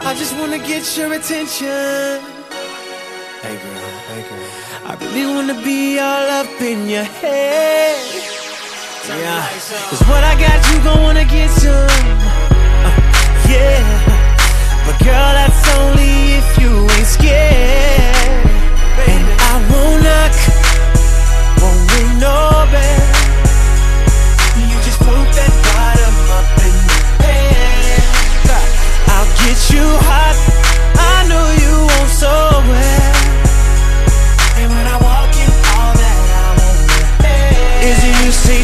[0.00, 2.22] I just wanna get your attention.
[3.42, 3.77] Hey girl.
[4.20, 7.94] I really wanna be all up in your head.
[9.06, 9.46] Yeah.
[9.90, 11.86] Cause what I got, you gon' wanna get some.
[12.82, 12.90] Uh,
[13.46, 13.78] yeah.
[14.84, 18.42] But girl, that's only if you ain't scared.
[19.06, 20.34] And I won't knock,
[21.62, 23.06] won't ring no bell.
[24.58, 28.02] You just poke that bottom up in the bed.
[29.14, 30.36] I'll get you hot.
[30.98, 32.34] I know you want so
[32.66, 32.97] well.
[38.28, 38.57] You say,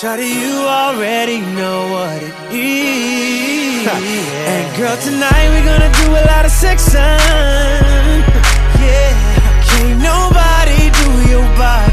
[0.00, 3.88] Shawty, you already know what it is.
[4.48, 8.22] And girl, tonight we're gonna do a lot of sexing.
[8.78, 9.10] Yeah,
[9.66, 11.87] can't nobody do your body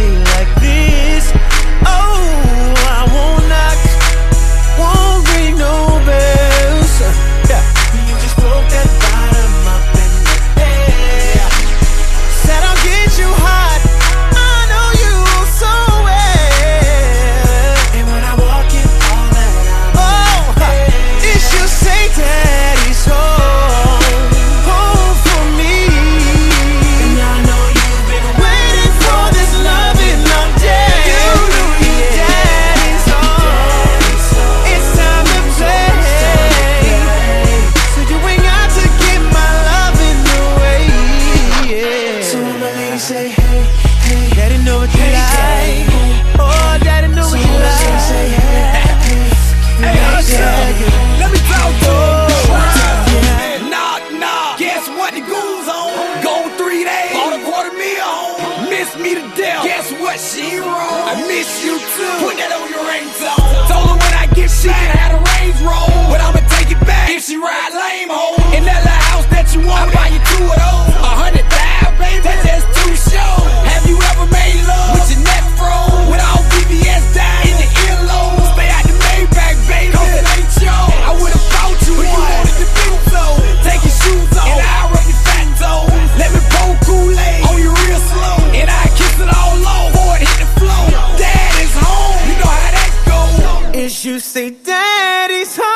[94.06, 95.75] You say daddy's home.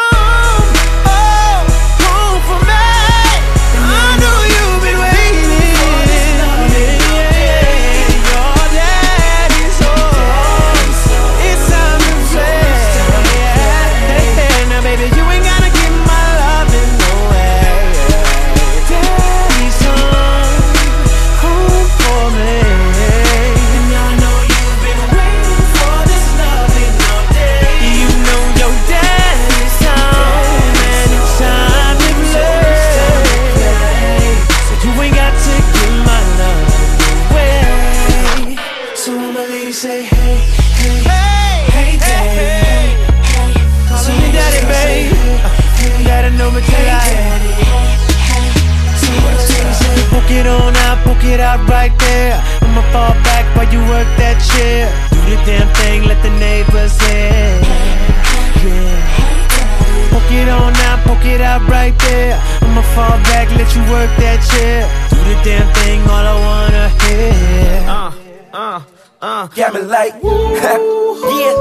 [69.99, 71.55] Like, yeah.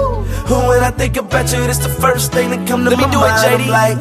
[0.69, 3.19] When I think about you, that's the first thing that come to Let me do
[3.19, 3.43] it, mind.
[3.45, 3.65] JD.
[3.67, 3.99] I'm like,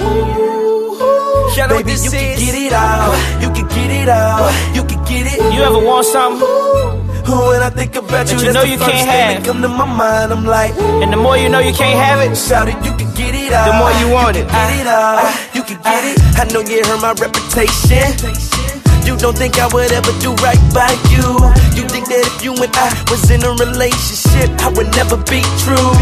[1.58, 3.14] Y'all know baby, this you can get it out.
[3.42, 4.52] You can get it out.
[4.76, 5.40] You can get it.
[5.54, 6.46] You ever want something?
[7.26, 9.44] Who, when I think about you, you know the you first can't thing have.
[9.44, 10.32] that come to my mind.
[10.32, 10.74] I'm like,
[11.04, 13.52] And the more you know you can't have it, shout it, you can get it
[13.52, 13.68] out.
[13.68, 14.48] the more you want it.
[14.48, 15.24] Get it out.
[15.56, 16.18] You can get it.
[16.40, 18.06] I know you heard my reputation.
[19.08, 21.24] You don't think I would ever do right by you.
[21.80, 25.40] You think that if you and I was in a relationship, I would never be
[25.64, 25.96] true.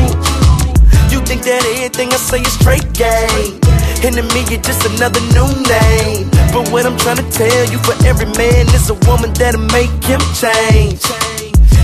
[1.14, 3.62] You think that everything I say is straight game.
[4.02, 6.34] And to me, you're just another new name.
[6.50, 9.94] But what I'm trying to tell you, for every man, there's a woman that'll make
[10.02, 11.06] him change.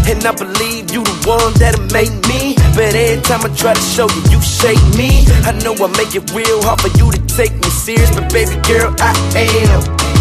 [0.09, 2.57] And I believe you the one that'll make me.
[2.73, 5.21] But every time I try to show you, you shake me.
[5.45, 8.57] I know I make it real hard for you to take me serious, but baby
[8.65, 9.13] girl, I
[9.69, 10.20] am.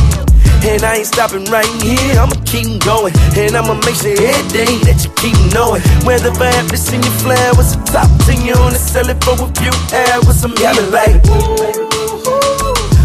[0.62, 3.14] And I ain't stopping right here, I'ma keep going.
[3.36, 5.82] And I'ma make sure every day that you keep knowing.
[6.04, 9.22] Whether if I have to send you flowers or top to you the sell it
[9.24, 11.20] for a few hours, I'm yelling like.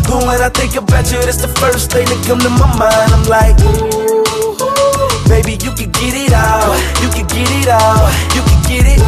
[0.10, 3.12] When I think about you, that's the first thing that come to my mind.
[3.14, 6.74] I'm like, ooh, baby, you can get it out,
[7.04, 9.00] you can get it out, you can get it.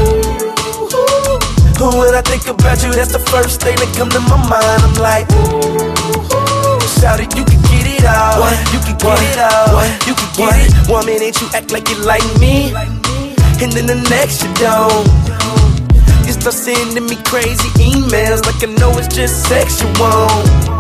[1.82, 4.82] Ooh, When I think about you, that's the first thing that come to my mind.
[4.84, 5.97] I'm like,
[7.00, 8.42] shout it, you can get it out,
[8.74, 10.90] you can get it out, you can get it.
[10.90, 12.74] One minute you act like you like me,
[13.62, 15.08] and then the next you don't.
[16.26, 20.77] You start sending me crazy emails like I know it's just sex you want.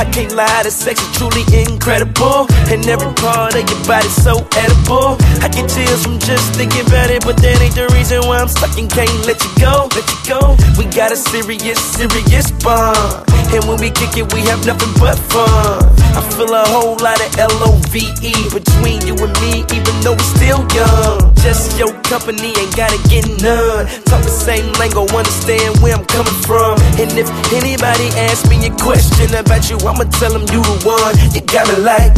[0.00, 2.48] I can't lie, the sex is truly incredible.
[2.72, 5.20] And every part of your body's so edible.
[5.44, 8.48] I get chills from just thinking about it, but that ain't the reason why I'm
[8.48, 9.92] stuck and can't let you go.
[9.92, 10.56] Let you go.
[10.80, 13.28] We got a serious, serious bond.
[13.52, 15.84] And when we kick it, we have nothing but fun.
[16.16, 20.62] I feel a whole lot of L-O-V-E between you and me, even though we're still
[20.72, 21.34] young.
[21.42, 23.84] Just your company ain't gotta get none.
[24.06, 26.78] Talk the same lingo, understand where I'm coming from.
[26.96, 31.18] And if anybody asks me a question about you, I'ma tell them you the one.
[31.34, 32.14] You got me like.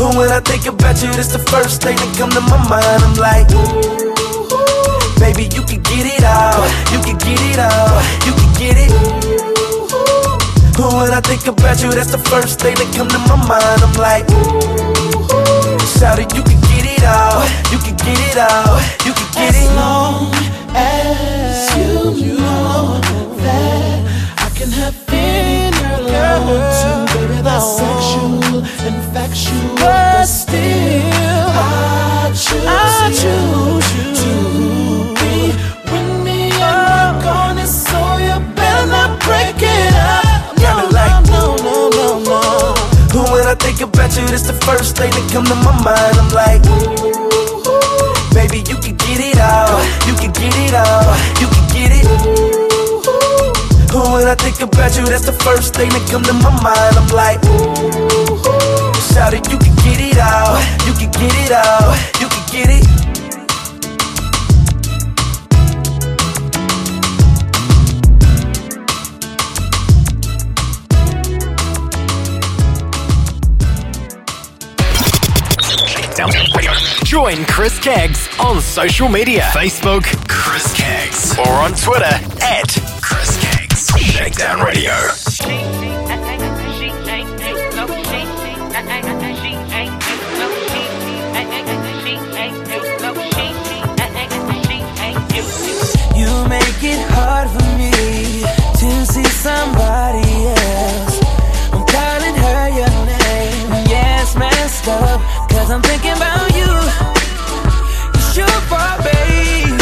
[0.00, 3.04] Who when I think about you, that's the first thing that come to my mind.
[3.04, 3.44] I'm like,
[5.20, 8.90] baby, you can get it out, you can get it out, you can get it.
[10.80, 13.84] Who when I think about you, that's the first thing that come to my mind.
[13.84, 14.24] I'm like,
[16.00, 19.52] shout it, you can get it out, you can get it out, you can get
[19.52, 19.68] it.
[19.68, 20.32] As long
[20.72, 22.33] as you
[44.14, 46.14] I think about you, that's the first thing that come to my mind.
[46.22, 46.62] I'm like,
[48.34, 52.06] baby, you can get it out, you can get it out, you can get it.
[53.94, 56.94] When I think about you, that's the first thing that come to my mind.
[56.94, 57.42] I'm like,
[59.10, 62.70] shout it, you can get it out, you can get it out, you can get
[62.70, 62.93] it.
[77.04, 82.04] Join Chris Kaggs on social media Facebook, Chris Kaggs, or on Twitter
[82.40, 82.68] at
[83.02, 83.90] Chris Kaggs.
[83.98, 84.92] Shakedown Radio.
[96.16, 98.40] You make it hard for me
[98.78, 101.20] to see somebody else.
[101.72, 103.84] I'm calling her your name.
[104.24, 105.33] It's messed up.
[105.64, 106.68] Cause I'm thinking about you.
[108.20, 109.80] It's your fault, babe.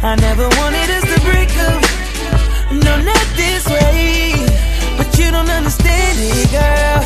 [0.00, 1.84] I never wanted us to break up.
[2.72, 4.32] No, not this way.
[4.96, 7.04] But you don't understand it, girl.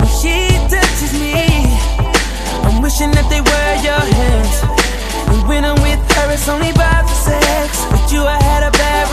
[0.00, 1.68] When she touches me,
[2.64, 4.56] I'm wishing that they were your hands.
[5.28, 7.84] And when I'm with her, it's only about the sex.
[7.92, 9.03] With you, I had a bad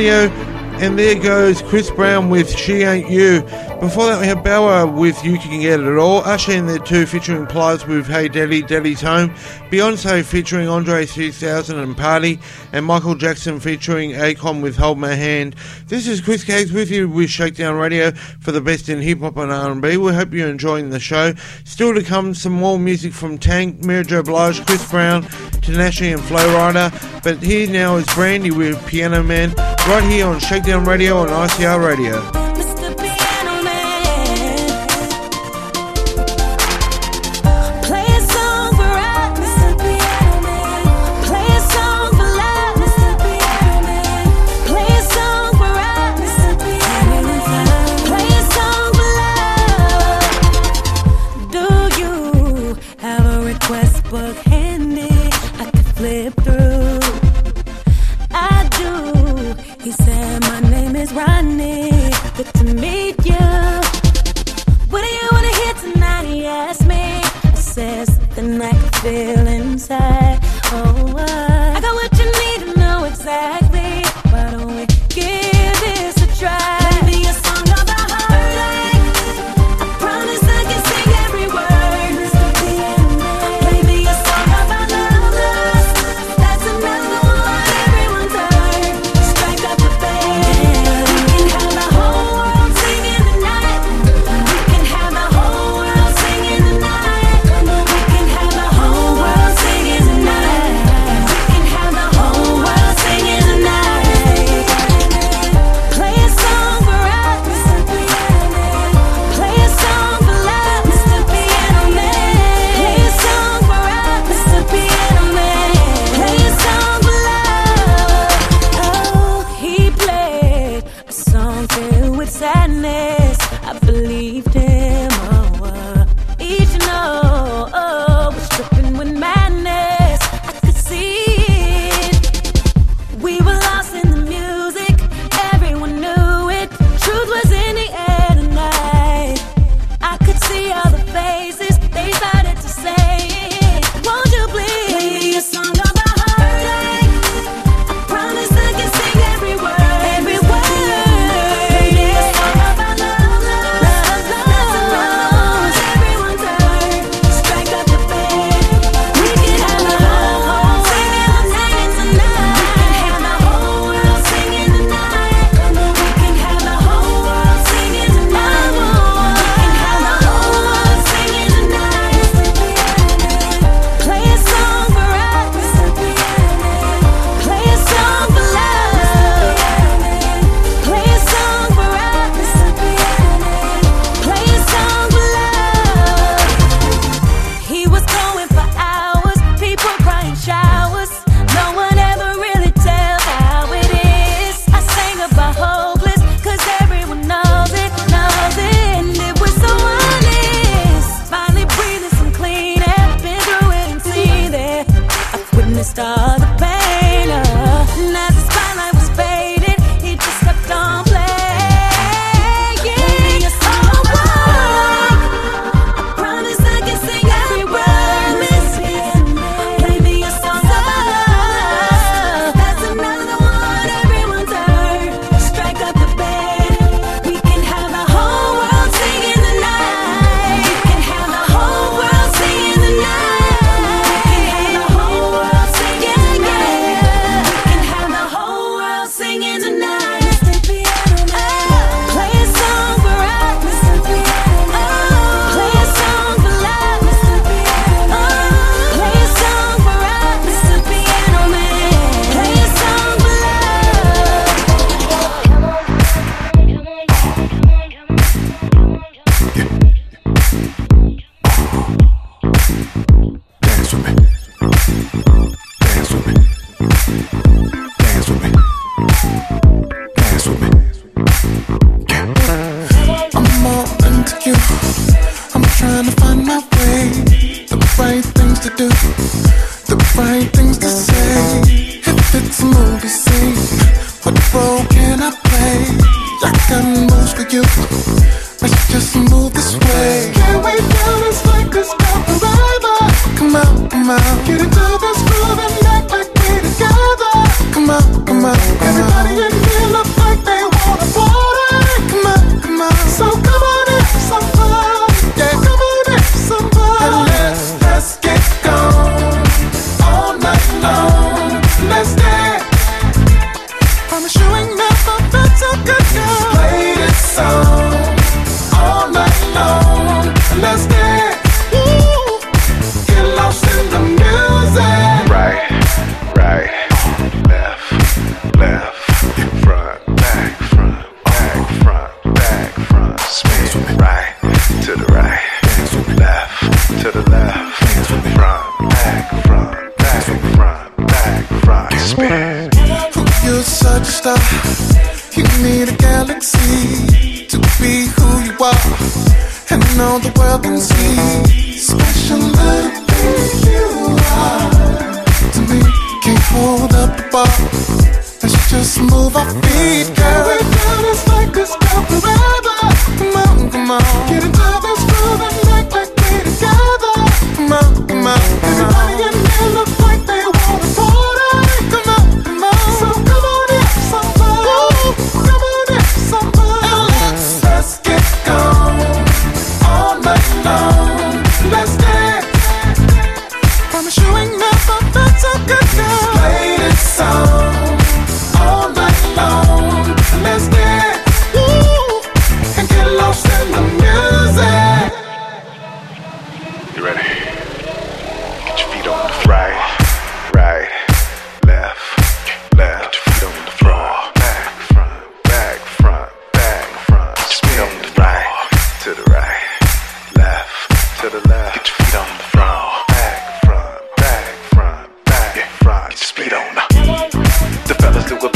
[0.00, 0.30] Radio.
[0.80, 3.42] And there goes Chris Brown with She Ain't You.
[3.80, 6.78] Before that, we had Bow Wow with You Can Get It All, Usher in their
[6.78, 9.30] two featuring Plies with Hey Daddy, Daddy's Home,
[9.70, 12.38] Beyonce featuring Andre 3000 and Party,
[12.74, 15.56] and Michael Jackson featuring Akon with Hold My Hand.
[15.86, 19.38] This is Chris Kaggs with you with Shakedown Radio for the best in hip hop
[19.38, 19.96] and R&B.
[19.96, 21.32] We hope you're enjoying the show.
[21.64, 24.20] Still to come, some more music from Tank, Mary J.
[24.20, 25.22] Blige, Chris Brown,
[25.62, 27.22] Tinashe, and Flo Rida.
[27.24, 29.54] But here now is Brandy with Piano Man,
[29.88, 32.39] right here on Shakedown Radio on ICR Radio.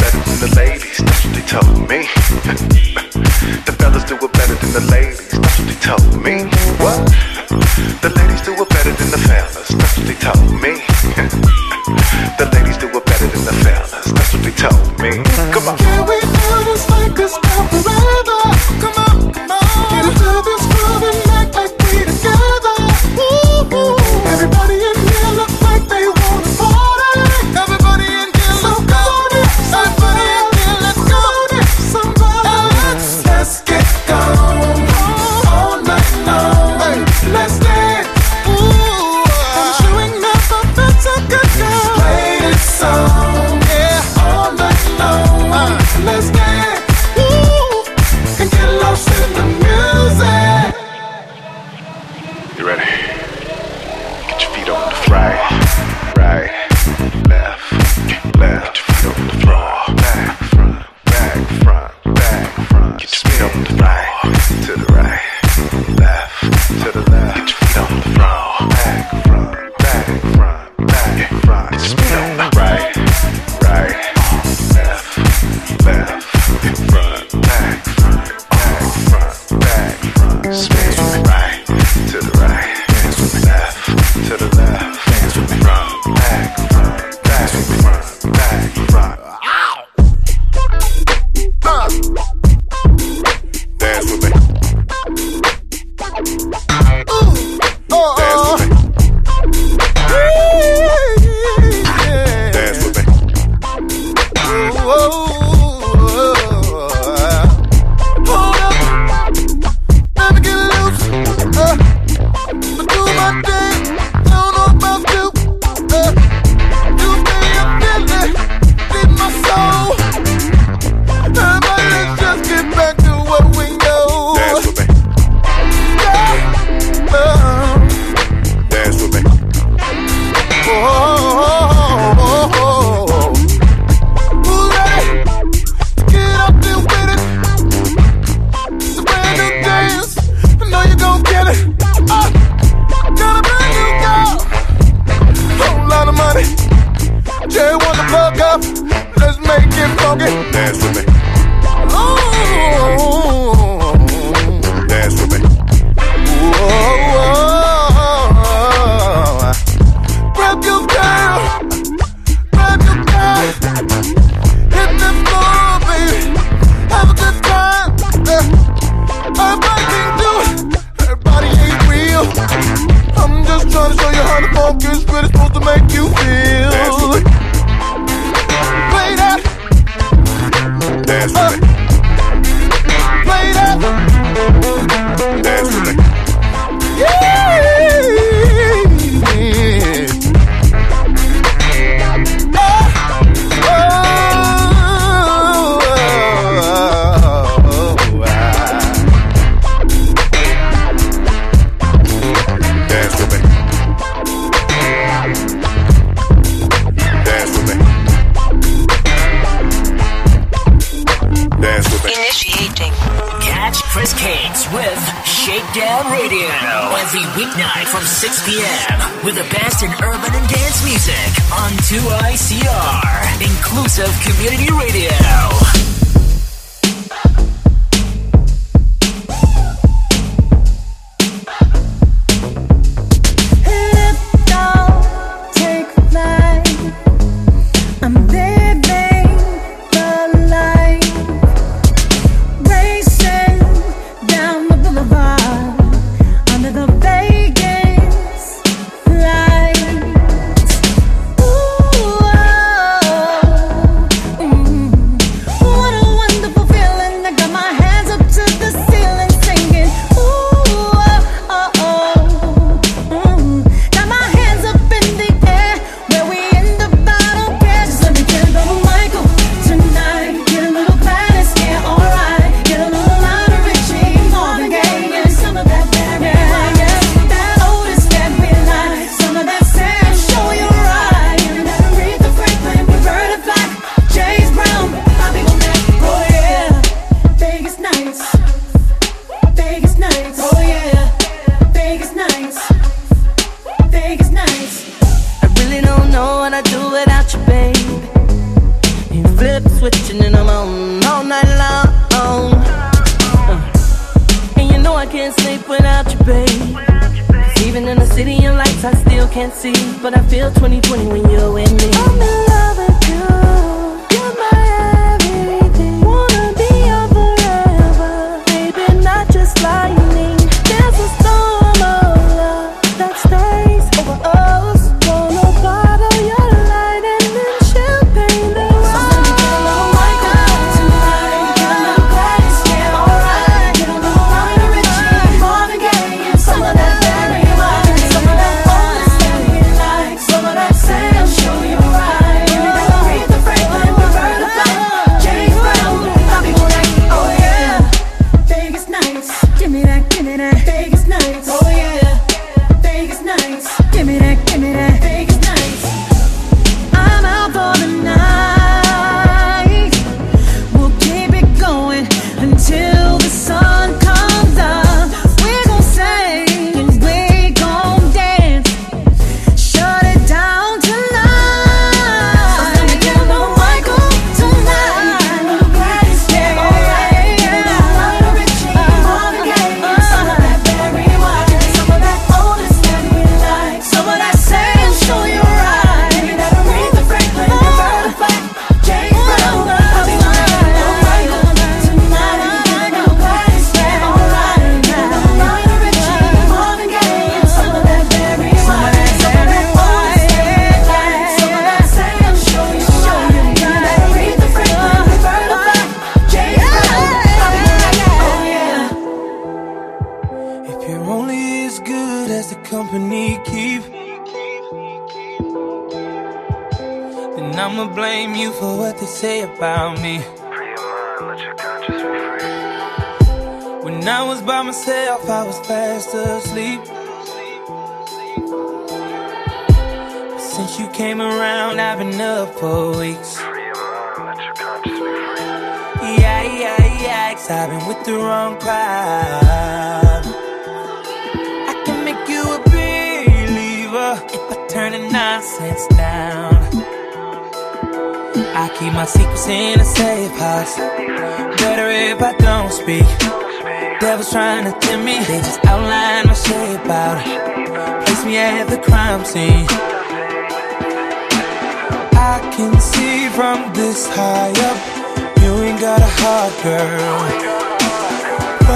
[0.04, 0.98] better than the ladies.
[0.98, 2.00] That's what they told me.
[3.64, 5.30] the fellas do it better than the ladies.
[5.30, 6.43] That's what they told me.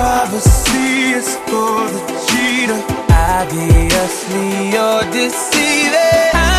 [0.09, 2.82] Privacy is for the cheater.
[3.10, 6.57] Obviously, you're deceiving.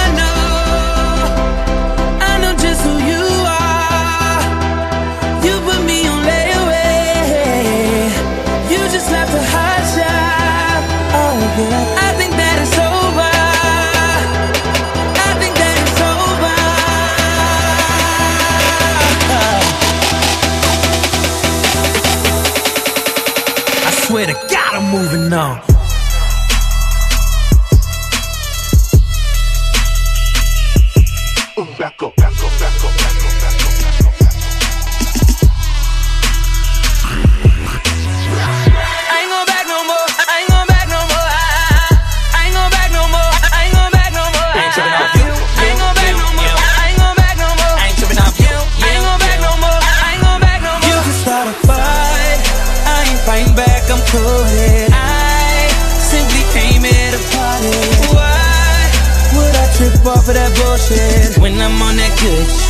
[24.92, 25.69] Moving on.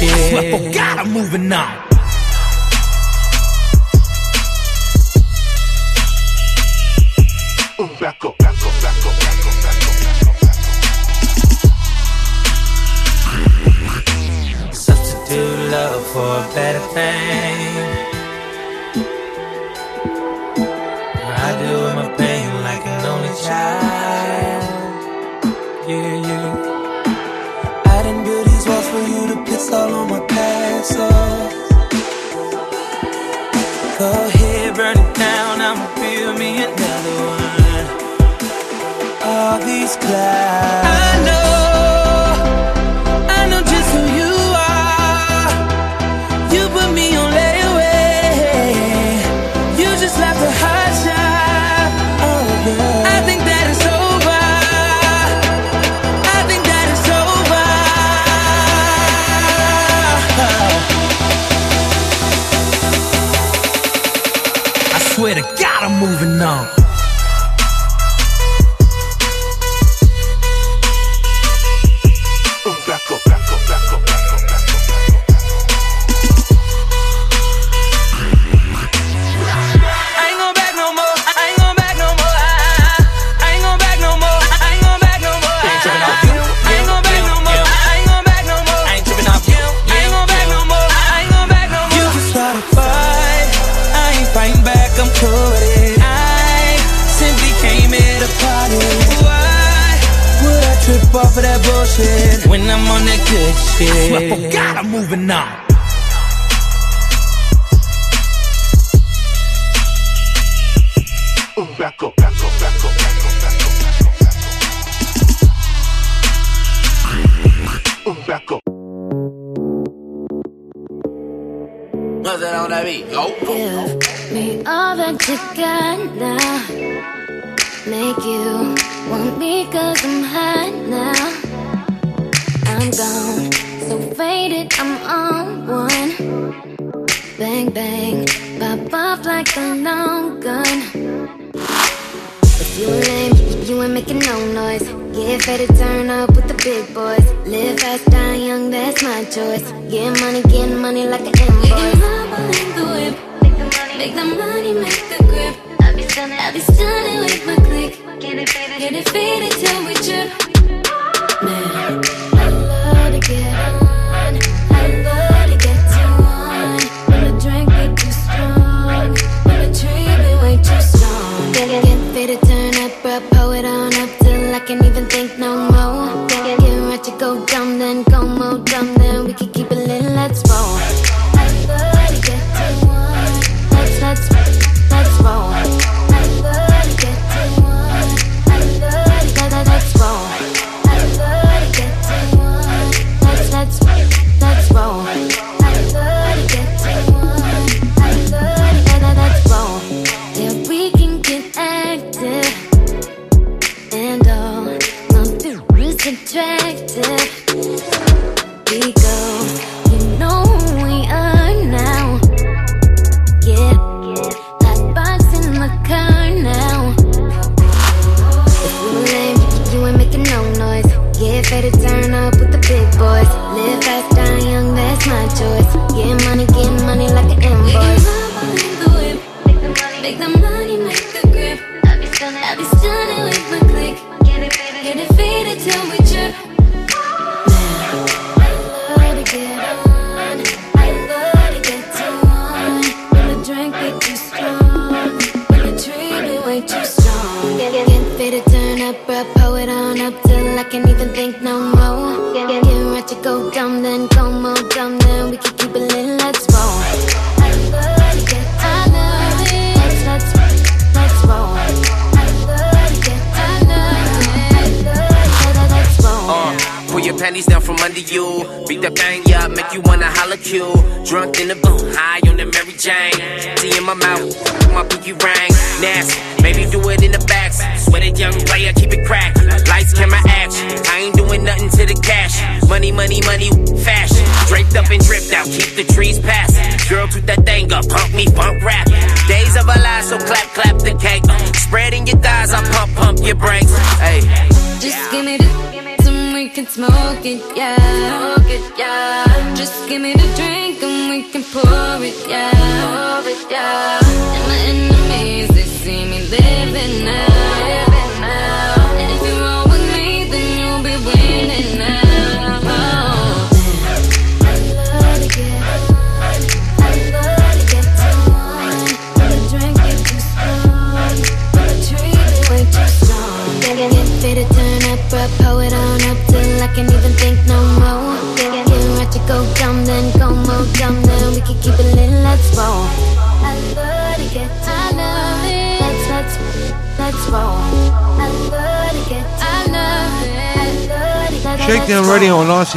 [0.07, 0.30] Shit?
[0.30, 1.89] Swear for oh God, I'm moving on.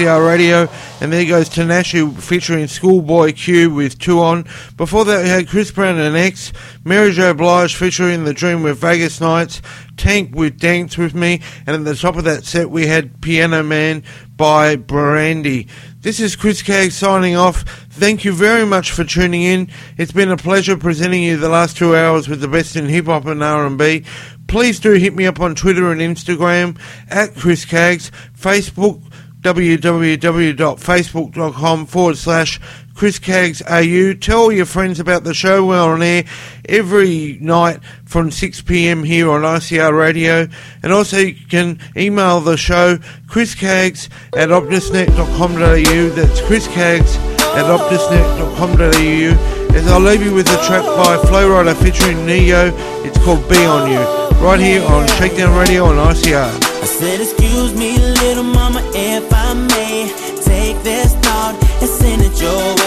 [0.06, 0.68] Radio
[1.00, 4.44] and there goes Tinashe featuring Schoolboy Q with Two On.
[4.76, 6.52] Before that, we had Chris Brown and X,
[6.84, 7.32] Mary J.
[7.32, 9.62] Blige featuring The Dream with Vegas Nights,
[9.96, 13.62] Tank with Dance with Me, and at the top of that set, we had Piano
[13.62, 14.02] Man
[14.36, 15.68] by Brandy.
[16.00, 17.62] This is Chris Cagg signing off.
[17.90, 19.68] Thank you very much for tuning in.
[19.96, 23.06] It's been a pleasure presenting you the last two hours with the best in hip
[23.06, 24.04] hop and R&B.
[24.48, 29.00] Please do hit me up on Twitter and Instagram at Chris Kaggs, Facebook
[29.42, 32.60] www.facebook.com forward slash
[32.94, 34.12] Chris Kaggs AU.
[34.14, 35.66] Tell your friends about the show.
[35.66, 36.24] We're on air
[36.68, 40.46] every night from 6pm here on ICR Radio.
[40.82, 46.08] And also you can email the show Chris Kaggs at optusnet.com.au.
[46.14, 47.16] That's Chris Kaggs
[47.56, 49.74] at optusnet.com.au.
[49.74, 52.72] As I'll leave you with a track by Flo Rida featuring Ne-Yo.
[53.04, 54.02] It's called Be On You.
[54.38, 56.71] Right here on Shakedown Radio on ICR.
[57.02, 60.06] Said, excuse me, little mama, if I may
[60.44, 62.81] Take this thought and send it your way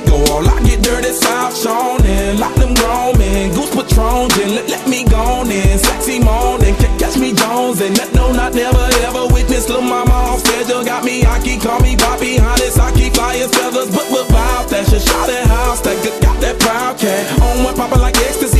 [0.00, 0.16] it, go.
[0.32, 3.52] All I get dirty, South Sean, and lock them grown men.
[3.52, 5.78] Goose Patron, then let, let me go in.
[5.78, 9.68] Sexy morning, ca- catch me Jones, and that, no, not never ever witness.
[9.68, 13.48] Lil' mama on schedule, got me, I keep call me Poppy, hottest, I keep flying
[13.48, 17.24] feathers, but wild, that's your shot at house, that got that proud cat.
[17.40, 18.59] On one poppin' like ecstasy,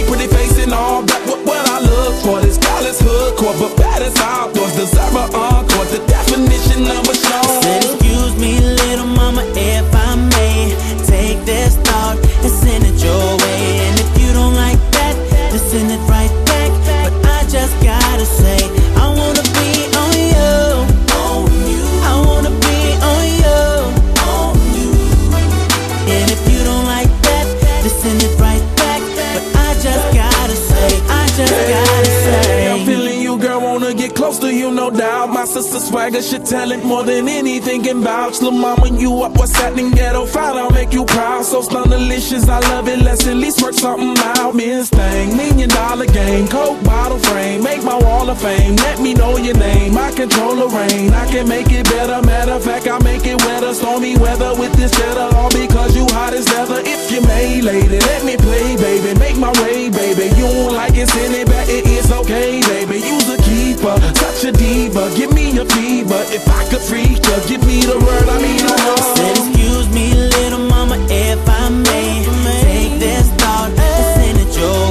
[35.91, 38.41] Swagger, shit talent more than anything can vouch.
[38.41, 39.91] Lil' mama, you up, what's happening?
[39.91, 41.45] Ghetto fight, I'll make you proud.
[41.45, 43.01] So stun delicious, I love it.
[43.01, 44.55] Let's at least work something out.
[44.55, 48.77] Miss thing, million dollar game, coke bottle frame, make my wall of fame.
[48.77, 51.13] Let me know your name, I control the rain.
[51.13, 52.25] I can make it better.
[52.25, 53.75] Matter of fact, I make it weather.
[53.75, 56.83] Stormy weather with this cheddar, all because you hot as leather.
[56.87, 59.19] If you may, lady, let me play, baby.
[59.19, 60.31] Make my way, baby.
[60.39, 61.69] You don't like it, send it back.
[61.69, 63.03] It is okay, baby.
[63.03, 65.11] You's a keeper, such a diva.
[65.17, 66.23] Give me a fever.
[66.29, 68.29] If I could freak you, give me the word.
[68.29, 69.15] I mean, oh.
[69.17, 72.11] Said, excuse me, little mama, if I may
[72.63, 74.90] Take this thought and send it your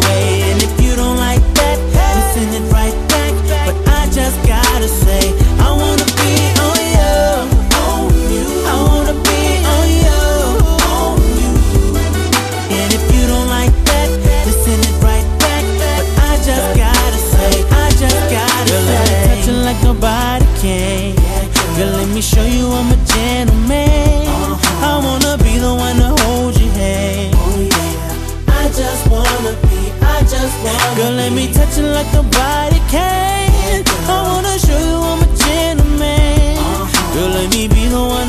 [20.59, 21.15] can.
[21.77, 24.27] Girl, let me show you I'm a gentleman.
[24.83, 27.35] I wanna be the one to hold your hand.
[28.47, 33.83] I just wanna be, I just wanna Girl, let me touch you like nobody can.
[34.07, 36.57] I wanna show you I'm a gentleman.
[36.57, 37.13] Uh-huh.
[37.13, 38.28] Girl, let me be the one.